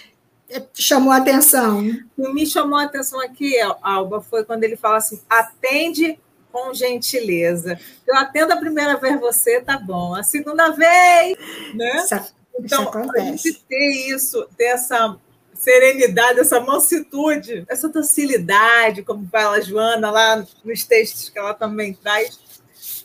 chamou 0.75 1.13
a 1.13 1.19
atenção? 1.19 1.79
O 2.19 2.25
que 2.25 2.33
me 2.33 2.45
chamou 2.45 2.79
a 2.79 2.83
atenção 2.83 3.21
aqui, 3.21 3.55
Alba, 3.81 4.21
foi 4.21 4.45
quando 4.45 4.65
ele 4.65 4.77
fala 4.77 4.97
assim: 4.97 5.21
atende 5.29 6.19
com 6.51 6.75
gentileza. 6.75 7.79
Eu 8.05 8.17
atendo 8.17 8.53
a 8.53 8.57
primeira 8.57 8.97
vez 8.97 9.21
você, 9.21 9.61
tá 9.61 9.79
bom. 9.79 10.15
A 10.15 10.25
segunda 10.25 10.71
vez, 10.71 11.39
né? 11.75 11.97
Isso, 11.97 12.35
então, 12.59 12.83
isso 12.83 13.13
a 13.17 13.21
gente 13.21 13.53
ter 13.69 14.09
isso, 14.09 14.49
ter 14.57 14.65
essa 14.65 15.17
serenidade, 15.57 16.41
essa 16.41 16.61
mansitude, 16.61 17.65
essa 17.69 17.89
docilidade, 17.89 19.03
como 19.03 19.29
fala 19.29 19.57
a 19.57 19.61
Joana 19.61 20.11
lá 20.11 20.47
nos 20.65 20.85
textos 20.85 21.29
que 21.29 21.39
ela 21.39 21.55
também 21.55 21.95
traz. 21.95 22.39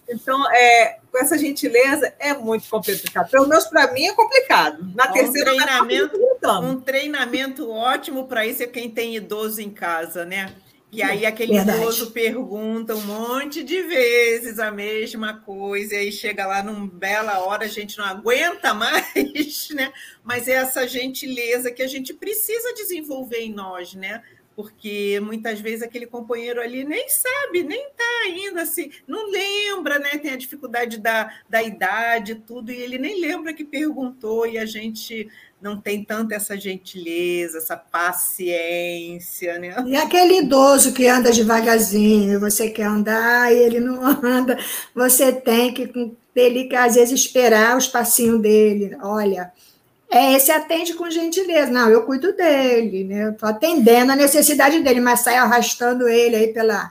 Então, 0.10 0.52
é, 0.52 1.00
com 1.12 1.18
essa 1.18 1.38
gentileza 1.38 2.14
é 2.20 2.34
muito 2.34 2.68
complicado. 2.70 3.30
Pelo 3.30 3.48
menos 3.48 3.66
para 3.66 3.92
mim 3.94 4.08
é 4.08 4.14
complicado. 4.14 4.92
Na 4.94 5.10
um 5.10 5.14
terceira 5.14 5.52
treinamento, 5.52 6.20
um 6.62 6.82
treinamento 6.82 7.72
ótimo 7.72 8.28
para 8.28 8.46
isso 8.46 8.62
é 8.62 8.68
quem 8.68 8.90
tem 8.90 9.16
idoso 9.16 9.62
em 9.62 9.70
casa, 9.70 10.26
né? 10.26 10.54
E 10.92 11.02
aí 11.02 11.26
aquele 11.26 11.54
Verdade. 11.54 11.80
idoso 11.80 12.12
pergunta 12.12 12.94
um 12.94 13.02
monte 13.02 13.64
de 13.64 13.82
vezes 13.82 14.60
a 14.60 14.70
mesma 14.70 15.36
coisa, 15.36 15.96
e 15.96 15.98
aí 15.98 16.12
chega 16.12 16.46
lá 16.46 16.62
numa 16.62 16.86
bela 16.86 17.40
hora, 17.40 17.64
a 17.64 17.70
gente 17.70 17.98
não 17.98 18.04
aguenta 18.04 18.74
mais, 18.76 19.70
né? 19.70 19.94
Mas 20.22 20.50
é 20.50 20.54
essa 20.54 20.86
gentileza 20.86 21.72
que 21.72 21.82
a 21.82 21.88
gente 21.88 22.14
precisa 22.14 22.74
desenvolver 22.74 23.40
em 23.40 23.54
nós, 23.54 23.94
né? 23.94 24.22
Porque 24.54 25.18
muitas 25.22 25.62
vezes 25.62 25.82
aquele 25.82 26.06
companheiro 26.06 26.62
ali 26.62 26.84
nem 26.84 27.08
sabe, 27.08 27.64
nem 27.64 27.88
está 27.88 28.22
ainda 28.26 28.64
assim, 28.64 28.92
não 29.08 29.32
lembra, 29.32 29.98
né? 29.98 30.10
Tem 30.18 30.32
a 30.32 30.38
dificuldade 30.38 31.00
da, 31.00 31.34
da 31.50 31.64
idade, 31.64 32.36
tudo, 32.36 32.70
e 32.70 32.76
ele 32.76 32.98
nem 32.98 33.20
lembra 33.22 33.54
que 33.54 33.64
perguntou, 33.64 34.46
e 34.46 34.58
a 34.58 34.66
gente 34.66 35.30
não 35.62 35.80
tem 35.80 36.04
tanta 36.04 36.34
essa 36.34 36.58
gentileza, 36.58 37.60
essa 37.60 37.78
paciência, 37.78 39.60
né? 39.60 39.76
E 39.86 39.96
aquele 39.96 40.40
idoso 40.40 40.92
que 40.92 41.08
anda 41.08 41.32
devagarzinho, 41.32 42.40
você 42.40 42.70
quer 42.70 42.86
andar 42.86 43.54
e 43.54 43.58
ele 43.58 43.80
não 43.80 44.02
anda, 44.26 44.58
você 44.96 45.32
tem 45.32 45.74
que 45.74 45.92
ele 46.36 46.76
às 46.76 46.96
vezes 46.96 47.20
esperar 47.20 47.78
os 47.78 47.88
passinhos 47.88 48.42
dele. 48.42 48.98
Olha, 49.04 49.52
é, 50.10 50.34
esse 50.34 50.52
atende 50.52 50.94
com 50.94 51.10
gentileza. 51.10 51.72
Não, 51.72 51.90
eu 51.90 52.04
cuido 52.04 52.34
dele, 52.34 53.04
né? 53.04 53.26
Eu 53.26 53.32
estou 53.32 53.48
atendendo 53.48 54.12
a 54.12 54.16
necessidade 54.16 54.82
dele, 54.82 55.00
mas 55.00 55.22
sai 55.22 55.36
arrastando 55.36 56.08
ele 56.08 56.36
aí 56.36 56.48
pelas 56.54 56.90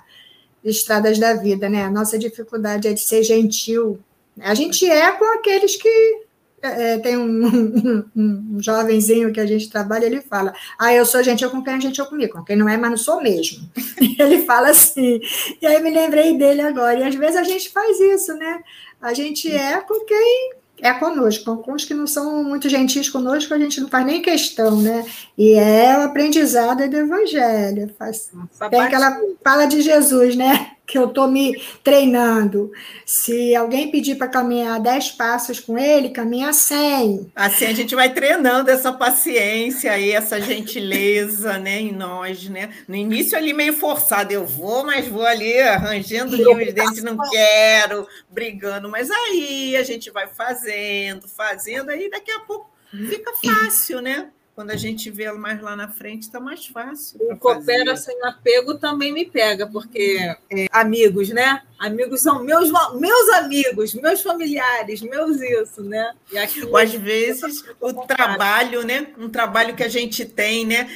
estradas 0.65 1.19
da 1.19 1.35
vida, 1.35 1.69
né? 1.69 1.85
A 1.85 1.91
nossa 1.91 2.19
dificuldade 2.19 2.87
é 2.87 2.93
de 2.93 3.01
ser 3.01 3.23
gentil. 3.23 3.99
A 4.41 4.55
gente 4.55 4.89
é 4.89 5.11
com 5.13 5.25
aqueles 5.35 5.77
que 5.77 6.23
é, 6.63 6.95
é, 6.95 6.99
tem 6.99 7.17
um, 7.19 7.47
um, 7.47 8.11
um, 8.17 8.63
jovenzinho 8.63 9.33
que 9.33 9.41
a 9.41 9.47
gente 9.47 9.71
trabalha, 9.71 10.07
ele 10.07 10.21
fala: 10.21 10.53
Ah, 10.79 10.93
eu 10.93 11.05
sou 11.07 11.23
gentil 11.23 11.51
com 11.51 11.63
quem 11.63 11.75
é 11.75 11.81
gentil 11.81 12.07
comigo, 12.07 12.35
com 12.35 12.45
quem 12.45 12.57
não 12.57 12.69
é, 12.69 12.77
mas 12.77 12.91
não 12.91 12.99
sou 12.99 13.23
mesmo. 13.23 13.69
ele 14.19 14.43
fala 14.43 14.71
assim. 14.71 15.21
E 15.61 15.67
aí 15.67 15.83
me 15.83 15.91
lembrei 15.91 16.37
dele 16.37 16.61
agora. 16.61 16.99
E 16.99 17.03
às 17.05 17.15
vezes 17.15 17.37
a 17.37 17.45
gente 17.45 17.71
faz 17.71 17.99
isso, 17.99 18.35
né? 18.35 18.61
A 19.01 19.15
gente 19.15 19.51
é 19.51 19.81
com 19.81 20.05
quem 20.05 20.61
é 20.83 20.93
conosco, 20.95 21.59
com 21.59 21.73
os 21.73 21.85
que 21.85 21.93
não 21.93 22.07
são 22.07 22.43
muito 22.43 22.69
gentis 22.69 23.09
conosco, 23.09 23.53
a 23.53 23.59
gente 23.59 23.81
não 23.81 23.89
faz 23.89 24.07
nem 24.07 24.23
questão, 24.23 24.81
né? 24.81 25.05
E 25.37 25.53
é 25.55 25.97
o 25.99 26.03
aprendizado 26.03 26.89
do 26.89 26.97
Evangelho. 26.97 27.95
Faz, 27.99 28.31
tem 28.71 28.81
aquela 28.81 29.19
fala 29.45 29.67
de 29.67 29.83
Jesus, 29.83 30.37
né? 30.37 30.73
Que 30.91 30.99
eu 30.99 31.07
estou 31.07 31.29
me 31.29 31.63
treinando. 31.85 32.73
Se 33.07 33.55
alguém 33.55 33.93
pedir 33.93 34.17
para 34.17 34.27
caminhar 34.27 34.81
10 34.81 35.13
passos 35.13 35.61
com 35.61 35.79
ele, 35.79 36.11
caminha 36.11 36.53
100. 36.53 37.31
Assim 37.37 37.67
a 37.67 37.73
gente 37.73 37.95
vai 37.95 38.13
treinando 38.13 38.71
essa 38.71 38.93
paciência 38.93 39.97
e 39.97 40.11
essa 40.11 40.41
gentileza 40.41 41.59
né, 41.59 41.81
em 41.81 41.93
nós. 41.93 42.49
Né? 42.49 42.71
No 42.89 42.97
início 42.97 43.39
ali 43.39 43.53
meio 43.53 43.73
forçado, 43.73 44.33
eu 44.33 44.45
vou, 44.45 44.85
mas 44.85 45.07
vou 45.07 45.25
ali 45.25 45.61
arranjando 45.61 46.37
os 46.37 46.75
dentes, 46.75 47.05
não 47.05 47.17
quero, 47.17 48.09
brigando. 48.29 48.89
Mas 48.89 49.09
aí 49.13 49.77
a 49.77 49.85
gente 49.85 50.11
vai 50.11 50.27
fazendo, 50.27 51.29
fazendo, 51.29 51.91
aí 51.91 52.11
daqui 52.11 52.33
a 52.33 52.41
pouco 52.41 52.69
fica 53.09 53.33
fácil, 53.45 54.01
né? 54.01 54.29
Quando 54.55 54.71
a 54.71 54.77
gente 54.77 55.11
vê 55.11 55.31
mais 55.33 55.61
lá 55.61 55.75
na 55.75 55.89
frente, 55.89 56.23
está 56.23 56.41
mais 56.41 56.67
fácil. 56.67 57.19
O 57.23 57.37
coopera 57.37 57.97
sem 57.97 58.17
apego 58.25 58.79
também 58.79 59.13
me 59.13 59.25
pega, 59.25 59.67
porque 59.67 60.19
é, 60.51 60.67
amigos, 60.71 61.31
né? 61.31 61.63
Amigos 61.79 62.21
são 62.21 62.45
meus, 62.45 62.71
meus 62.99 63.29
amigos, 63.31 63.95
meus 63.95 64.21
familiares, 64.21 65.01
meus 65.01 65.41
isso, 65.41 65.83
né? 65.83 66.13
E 66.31 66.37
aqui, 66.37 66.63
Ou 66.63 66.77
às 66.77 66.93
vezes 66.93 67.65
o 67.81 67.95
trabalho, 68.07 68.85
né? 68.85 69.07
Um 69.17 69.31
trabalho 69.31 69.75
que 69.75 69.83
a 69.83 69.89
gente 69.89 70.27
tem, 70.27 70.67
né? 70.67 70.91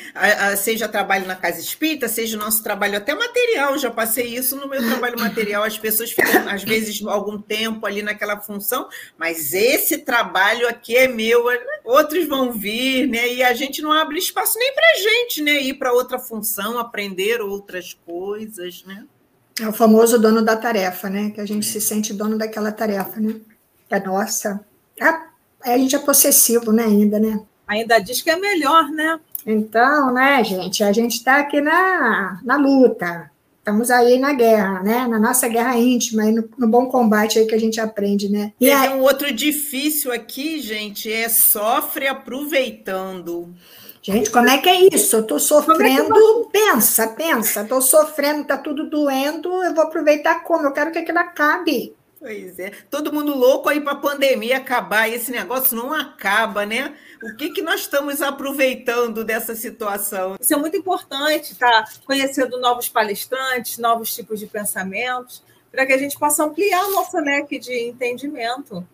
seja 0.59 0.87
trabalho 0.87 1.27
na 1.27 1.37
casa 1.37 1.59
espírita, 1.59 2.07
seja 2.07 2.37
o 2.37 2.41
nosso 2.41 2.63
trabalho 2.63 2.99
até 2.99 3.15
material. 3.15 3.79
Já 3.79 3.91
passei 3.91 4.27
isso 4.27 4.57
no 4.57 4.69
meu 4.69 4.85
trabalho 4.87 5.19
material. 5.19 5.63
As 5.63 5.79
pessoas 5.79 6.11
ficam, 6.11 6.49
às 6.51 6.63
vezes, 6.63 7.03
algum 7.07 7.41
tempo 7.41 7.87
ali 7.87 8.03
naquela 8.03 8.41
função, 8.41 8.89
mas 9.17 9.55
esse 9.55 9.99
trabalho 9.99 10.69
aqui 10.69 10.97
é 10.97 11.09
meu, 11.09 11.47
outros 11.83 12.27
vão 12.29 12.53
vir, 12.53 13.07
né? 13.09 13.33
E 13.33 13.43
a 13.45 13.55
gente 13.55 13.83
não 13.83 13.93
abre 13.93 14.19
espaço 14.19 14.59
nem 14.59 14.75
para 14.75 14.85
a 14.85 14.97
gente, 14.97 15.43
né? 15.43 15.61
Ir 15.61 15.75
para 15.75 15.93
outra 15.93 16.19
função, 16.19 16.79
aprender 16.79 17.41
outras 17.41 17.97
coisas, 18.07 18.85
né? 18.87 19.05
É 19.61 19.69
o 19.69 19.73
famoso 19.73 20.19
dono 20.19 20.43
da 20.43 20.57
tarefa, 20.57 21.09
né? 21.09 21.31
Que 21.31 21.41
a 21.41 21.47
gente 21.47 21.65
se 21.67 21.81
sente 21.81 22.13
dono 22.13 22.37
daquela 22.37 22.73
tarefa, 22.73 23.21
né? 23.21 23.37
É 23.89 24.01
nossa. 24.01 24.65
É, 24.99 25.73
a 25.73 25.79
gente 25.79 25.95
é 25.95 25.99
possessivo, 25.99 26.73
né? 26.73 26.85
Ainda, 26.85 27.19
né? 27.19 27.41
Ainda 27.67 27.99
diz 27.99 28.21
que 28.21 28.31
é 28.31 28.37
melhor, 28.37 28.91
né? 28.91 29.21
Então, 29.47 30.13
né, 30.13 30.43
gente? 30.43 30.83
A 30.83 30.93
gente 30.93 31.17
está 31.17 31.39
aqui 31.39 31.61
na, 31.61 32.41
na 32.43 32.57
luta. 32.57 33.31
Estamos 33.65 33.91
aí 33.91 34.19
na 34.19 34.35
guerra, 34.35 34.83
né? 34.83 35.09
Na 35.09 35.19
nossa 35.19 35.49
guerra 35.49 35.75
íntima, 35.79 36.25
no, 36.25 36.47
no 36.59 36.69
bom 36.69 36.85
combate 36.85 37.39
aí 37.39 37.47
que 37.47 37.55
a 37.55 37.59
gente 37.59 37.81
aprende, 37.81 38.29
né? 38.29 38.53
E 38.61 38.71
aí... 38.71 38.91
um 38.91 39.01
outro 39.01 39.33
difícil 39.33 40.13
aqui, 40.13 40.61
gente, 40.61 41.11
é 41.11 41.31
sofre 41.31 42.07
aproveitando. 42.07 43.55
Gente, 44.03 44.31
como 44.31 44.51
é 44.51 44.59
que 44.59 44.69
é 44.69 44.95
isso? 44.95 45.17
Eu 45.17 45.21
estou 45.21 45.39
é 45.39 45.41
sofrendo, 45.41 46.51
pensa, 46.53 47.09
pensa, 47.09 47.63
estou 47.63 47.81
sofrendo, 47.81 48.43
está 48.43 48.59
tudo 48.59 48.91
doendo, 48.91 49.49
eu 49.65 49.75
vou 49.75 49.85
aproveitar 49.85 50.43
como? 50.43 50.67
Eu 50.67 50.73
quero 50.73 50.93
que 50.93 50.99
aquilo 50.99 51.21
acabe. 51.21 51.95
Pois 52.25 52.59
é, 52.59 52.71
todo 52.89 53.13
mundo 53.13 53.37
louco 53.37 53.69
aí 53.69 53.83
para 53.83 53.93
a 53.93 53.97
pandemia 53.97 54.57
acabar, 54.57 55.11
esse 55.11 55.31
negócio 55.31 55.77
não 55.77 55.93
acaba, 55.93 56.65
né? 56.65 56.97
O 57.23 57.37
que, 57.37 57.51
que 57.51 57.61
nós 57.61 57.83
estamos 57.83 58.23
aproveitando 58.23 59.23
dessa 59.23 59.55
situação? 59.55 60.35
Isso 60.41 60.55
é 60.55 60.57
muito 60.57 60.75
importante, 60.75 61.55
tá? 61.55 61.85
Conhecendo 62.07 62.59
novos 62.59 62.89
palestrantes, 62.89 63.77
novos 63.77 64.15
tipos 64.15 64.41
de 64.41 64.47
pensamentos, 64.47 65.43
para 65.71 65.85
que 65.85 65.93
a 65.93 65.99
gente 65.99 66.19
possa 66.19 66.45
ampliar 66.45 66.87
o 66.87 66.93
nosso 66.93 67.15
leque 67.19 67.59
de 67.59 67.91
entendimento. 67.91 68.89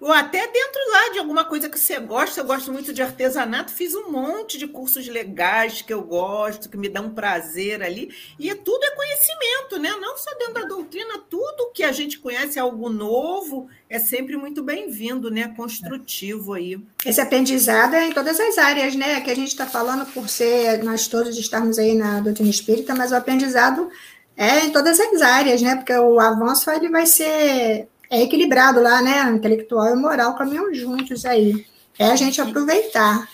Ou 0.00 0.12
até 0.12 0.46
dentro 0.46 0.80
lá 0.90 1.12
de 1.12 1.18
alguma 1.18 1.44
coisa 1.44 1.68
que 1.68 1.78
você 1.78 1.98
gosta, 1.98 2.40
eu 2.40 2.44
gosto 2.44 2.72
muito 2.72 2.92
de 2.92 3.02
artesanato, 3.02 3.72
fiz 3.72 3.94
um 3.94 4.10
monte 4.10 4.58
de 4.58 4.66
cursos 4.66 5.06
legais 5.08 5.82
que 5.82 5.92
eu 5.92 6.02
gosto, 6.02 6.68
que 6.68 6.76
me 6.76 6.88
dão 6.88 7.10
prazer 7.10 7.82
ali, 7.82 8.14
e 8.38 8.50
é, 8.50 8.54
tudo 8.54 8.84
é 8.84 8.90
conhecimento, 8.90 9.78
né? 9.78 9.90
Não 10.00 10.16
só 10.16 10.30
dentro 10.38 10.54
da 10.54 10.64
doutrina, 10.64 11.18
tudo 11.28 11.70
que 11.72 11.82
a 11.82 11.92
gente 11.92 12.18
conhece, 12.18 12.58
algo 12.58 12.88
novo, 12.88 13.68
é 13.88 13.98
sempre 13.98 14.36
muito 14.36 14.62
bem-vindo, 14.62 15.30
né? 15.30 15.52
Construtivo 15.56 16.54
aí. 16.54 16.78
Esse 17.04 17.20
aprendizado 17.20 17.94
é 17.94 18.06
em 18.06 18.12
todas 18.12 18.38
as 18.40 18.58
áreas, 18.58 18.94
né? 18.94 19.20
Que 19.20 19.30
a 19.30 19.36
gente 19.36 19.48
está 19.48 19.66
falando 19.66 20.06
por 20.12 20.28
ser, 20.28 20.82
nós 20.82 21.06
todos 21.06 21.36
estamos 21.36 21.78
aí 21.78 21.94
na 21.94 22.20
doutrina 22.20 22.50
espírita, 22.50 22.94
mas 22.94 23.12
o 23.12 23.16
aprendizado 23.16 23.90
é 24.36 24.66
em 24.66 24.70
todas 24.70 25.00
as 25.00 25.22
áreas, 25.22 25.62
né? 25.62 25.76
Porque 25.76 25.92
o 25.92 26.20
avanço 26.20 26.70
ele 26.70 26.88
vai 26.90 27.06
ser 27.06 27.88
é 28.10 28.22
equilibrado 28.22 28.80
lá, 28.80 29.02
né? 29.02 29.22
Intelectual 29.30 29.92
e 29.92 29.96
moral 29.96 30.36
caminham 30.36 30.72
juntos 30.74 31.24
aí. 31.24 31.66
É 31.98 32.06
a 32.06 32.16
gente 32.16 32.40
aproveitar. 32.40 33.28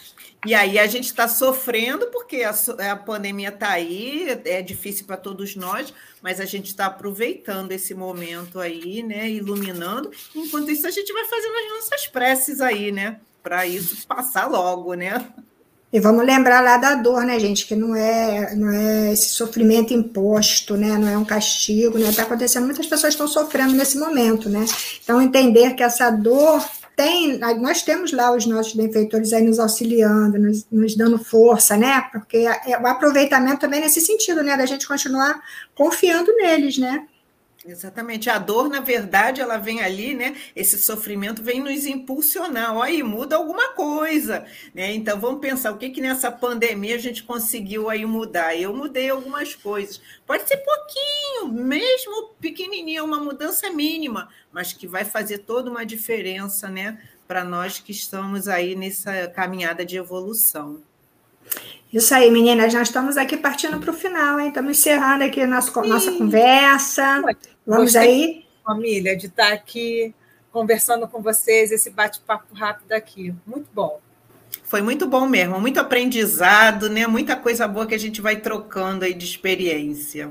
E 0.45 0.55
aí 0.55 0.77
a 0.77 0.87
gente 0.89 1.05
está 1.05 1.29
sofrendo 1.29 2.09
porque 2.09 2.43
a, 2.43 2.53
a 2.91 2.97
pandemia 2.97 3.51
está 3.51 3.71
aí, 3.71 4.27
é 4.45 4.61
difícil 4.61 5.07
para 5.07 5.17
todos 5.17 5.55
nós, 5.55 5.95
mas 6.21 6.41
a 6.41 6.45
gente 6.45 6.67
está 6.67 6.87
aproveitando 6.87 7.71
esse 7.71 7.95
momento 7.95 8.59
aí, 8.59 9.05
né? 9.05 9.31
Iluminando. 9.31 10.11
Enquanto 10.35 10.71
isso, 10.71 10.87
a 10.87 10.91
gente 10.91 11.13
vai 11.13 11.25
fazendo 11.27 11.55
as 11.55 11.71
nossas 11.71 12.07
preces 12.09 12.61
aí, 12.61 12.91
né? 12.91 13.21
Para 13.41 13.67
isso 13.67 14.07
passar 14.07 14.47
logo, 14.49 14.95
né? 14.95 15.33
E 15.93 16.01
vamos 16.01 16.25
lembrar 16.25 16.63
lá 16.63 16.79
da 16.79 16.95
dor, 16.95 17.23
né, 17.23 17.39
gente? 17.39 17.67
Que 17.67 17.77
não 17.77 17.95
é, 17.95 18.55
não 18.57 18.71
é 18.71 19.13
esse 19.13 19.29
sofrimento 19.31 19.93
imposto, 19.93 20.75
né? 20.75 20.97
Não 20.97 21.07
é 21.07 21.19
um 21.19 21.25
castigo, 21.25 21.99
né? 21.99 22.09
Está 22.09 22.23
acontecendo, 22.23 22.65
muitas 22.65 22.87
pessoas 22.87 23.13
estão 23.13 23.29
sofrendo 23.29 23.75
nesse 23.75 23.99
momento, 23.99 24.49
né? 24.49 24.65
Então, 25.05 25.21
entender 25.21 25.75
que 25.75 25.83
essa 25.83 26.11
dor 26.11 26.65
tem, 26.97 27.39
nós 27.39 27.83
temos 27.83 28.11
lá 28.11 28.35
os 28.35 28.47
nossos 28.47 28.75
benfeitores 28.75 29.35
aí 29.35 29.43
nos 29.43 29.59
auxiliando, 29.59 30.39
nos, 30.39 30.67
nos 30.73 30.97
dando 30.97 31.19
força, 31.19 31.77
né? 31.77 32.01
Porque 32.11 32.39
é, 32.39 32.79
o 32.81 32.87
aproveitamento 32.87 33.61
também 33.61 33.81
é 33.81 33.85
nesse 33.85 34.01
sentido, 34.01 34.43
né? 34.43 34.57
Da 34.57 34.65
gente 34.65 34.89
continuar 34.89 35.43
confiando 35.75 36.35
neles, 36.37 36.79
né? 36.79 37.07
Exatamente. 37.65 38.29
A 38.29 38.39
dor, 38.39 38.69
na 38.69 38.81
verdade, 38.81 39.41
ela 39.41 39.57
vem 39.57 39.81
ali, 39.83 40.15
né? 40.15 40.37
Esse 40.55 40.77
sofrimento 40.79 41.43
vem 41.43 41.61
nos 41.61 41.87
impulsionar. 41.87 42.77
Olha, 42.77 42.91
aí, 42.91 43.03
muda 43.05 43.37
alguma 43.37 43.73
coisa, 43.75 44.45
né? 44.75 44.93
Então 44.93 45.21
vamos 45.21 45.41
pensar 45.41 45.71
o 45.71 45.79
que 45.79 45.91
que 45.91 46.01
nessa 46.01 46.31
pandemia 46.31 46.97
a 46.97 46.99
gente 46.99 47.23
conseguiu 47.23 47.89
aí 47.89 48.05
mudar. 48.05 48.57
Eu 48.57 48.75
mudei 48.75 49.11
algumas 49.11 49.55
coisas. 49.55 50.01
Pode 50.27 50.49
ser 50.49 50.57
pouquinho, 50.57 51.53
mesmo 51.53 52.35
pequenininho, 52.41 53.05
uma 53.05 53.21
mudança 53.21 53.71
mínima, 53.71 54.29
mas 54.51 54.73
que 54.73 54.87
vai 54.89 55.05
fazer 55.05 55.39
toda 55.39 55.71
uma 55.71 55.87
diferença, 55.87 56.69
né? 56.69 57.01
Para 57.29 57.45
nós 57.45 57.79
que 57.79 57.93
estamos 57.93 58.49
aí 58.49 58.75
nessa 58.75 59.29
caminhada 59.29 59.85
de 59.85 59.97
evolução. 59.97 60.83
Isso 61.93 62.15
aí, 62.15 62.31
meninas, 62.31 62.73
nós 62.73 62.89
estamos 62.89 63.19
aqui 63.19 63.37
partindo 63.37 63.79
para 63.79 63.91
o 63.91 63.95
final, 63.95 64.41
hein? 64.41 64.49
Estamos 64.49 64.79
encerrando 64.79 65.25
aqui 65.25 65.43
a 65.43 65.47
nossa, 65.47 65.83
nossa 65.83 66.11
conversa. 66.13 67.21
Vamos 67.67 67.93
Gostei, 67.93 68.03
aí? 68.03 68.45
Família, 68.65 69.15
de 69.15 69.27
estar 69.27 69.53
aqui 69.53 70.15
conversando 70.51 71.07
com 71.07 71.21
vocês, 71.21 71.71
esse 71.71 71.91
bate-papo 71.91 72.55
rápido 72.55 72.93
aqui. 72.93 73.35
Muito 73.47 73.69
bom. 73.75 74.01
Foi 74.65 74.81
muito 74.81 75.07
bom 75.07 75.27
mesmo, 75.27 75.61
muito 75.61 75.79
aprendizado, 75.81 76.89
né? 76.89 77.07
Muita 77.07 77.37
coisa 77.37 77.69
boa 77.69 77.87
que 77.87 77.95
a 77.95 77.99
gente 77.99 78.23
vai 78.23 78.37
trocando 78.37 79.05
aí 79.05 79.13
de 79.13 79.27
experiência. 79.27 80.31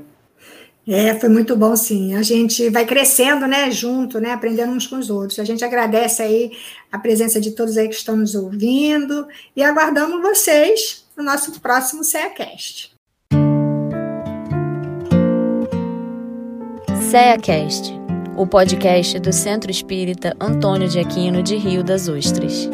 É, 0.86 1.14
foi 1.14 1.28
muito 1.28 1.56
bom, 1.56 1.76
sim. 1.76 2.16
A 2.16 2.22
gente 2.22 2.68
vai 2.70 2.84
crescendo, 2.84 3.46
né, 3.46 3.70
junto, 3.70 4.18
né, 4.18 4.32
aprendendo 4.32 4.72
uns 4.72 4.84
com 4.88 4.98
os 4.98 5.10
outros. 5.10 5.38
A 5.38 5.44
gente 5.44 5.64
agradece 5.64 6.22
aí 6.22 6.50
a 6.90 6.98
presença 6.98 7.40
de 7.40 7.52
todos 7.52 7.78
aí 7.78 7.88
que 7.88 7.94
estão 7.94 8.16
nos 8.16 8.34
ouvindo 8.34 9.28
e 9.54 9.62
aguardamos 9.62 10.20
vocês 10.20 11.01
no 11.16 11.22
nosso 11.22 11.60
próximo 11.60 12.04
CEACast. 12.04 12.92
CEACast, 17.10 17.92
o 18.36 18.46
podcast 18.46 19.18
do 19.18 19.32
Centro 19.32 19.70
Espírita 19.70 20.34
Antônio 20.40 20.88
de 20.88 20.98
Aquino 20.98 21.42
de 21.42 21.56
Rio 21.56 21.84
das 21.84 22.08
Ostras. 22.08 22.68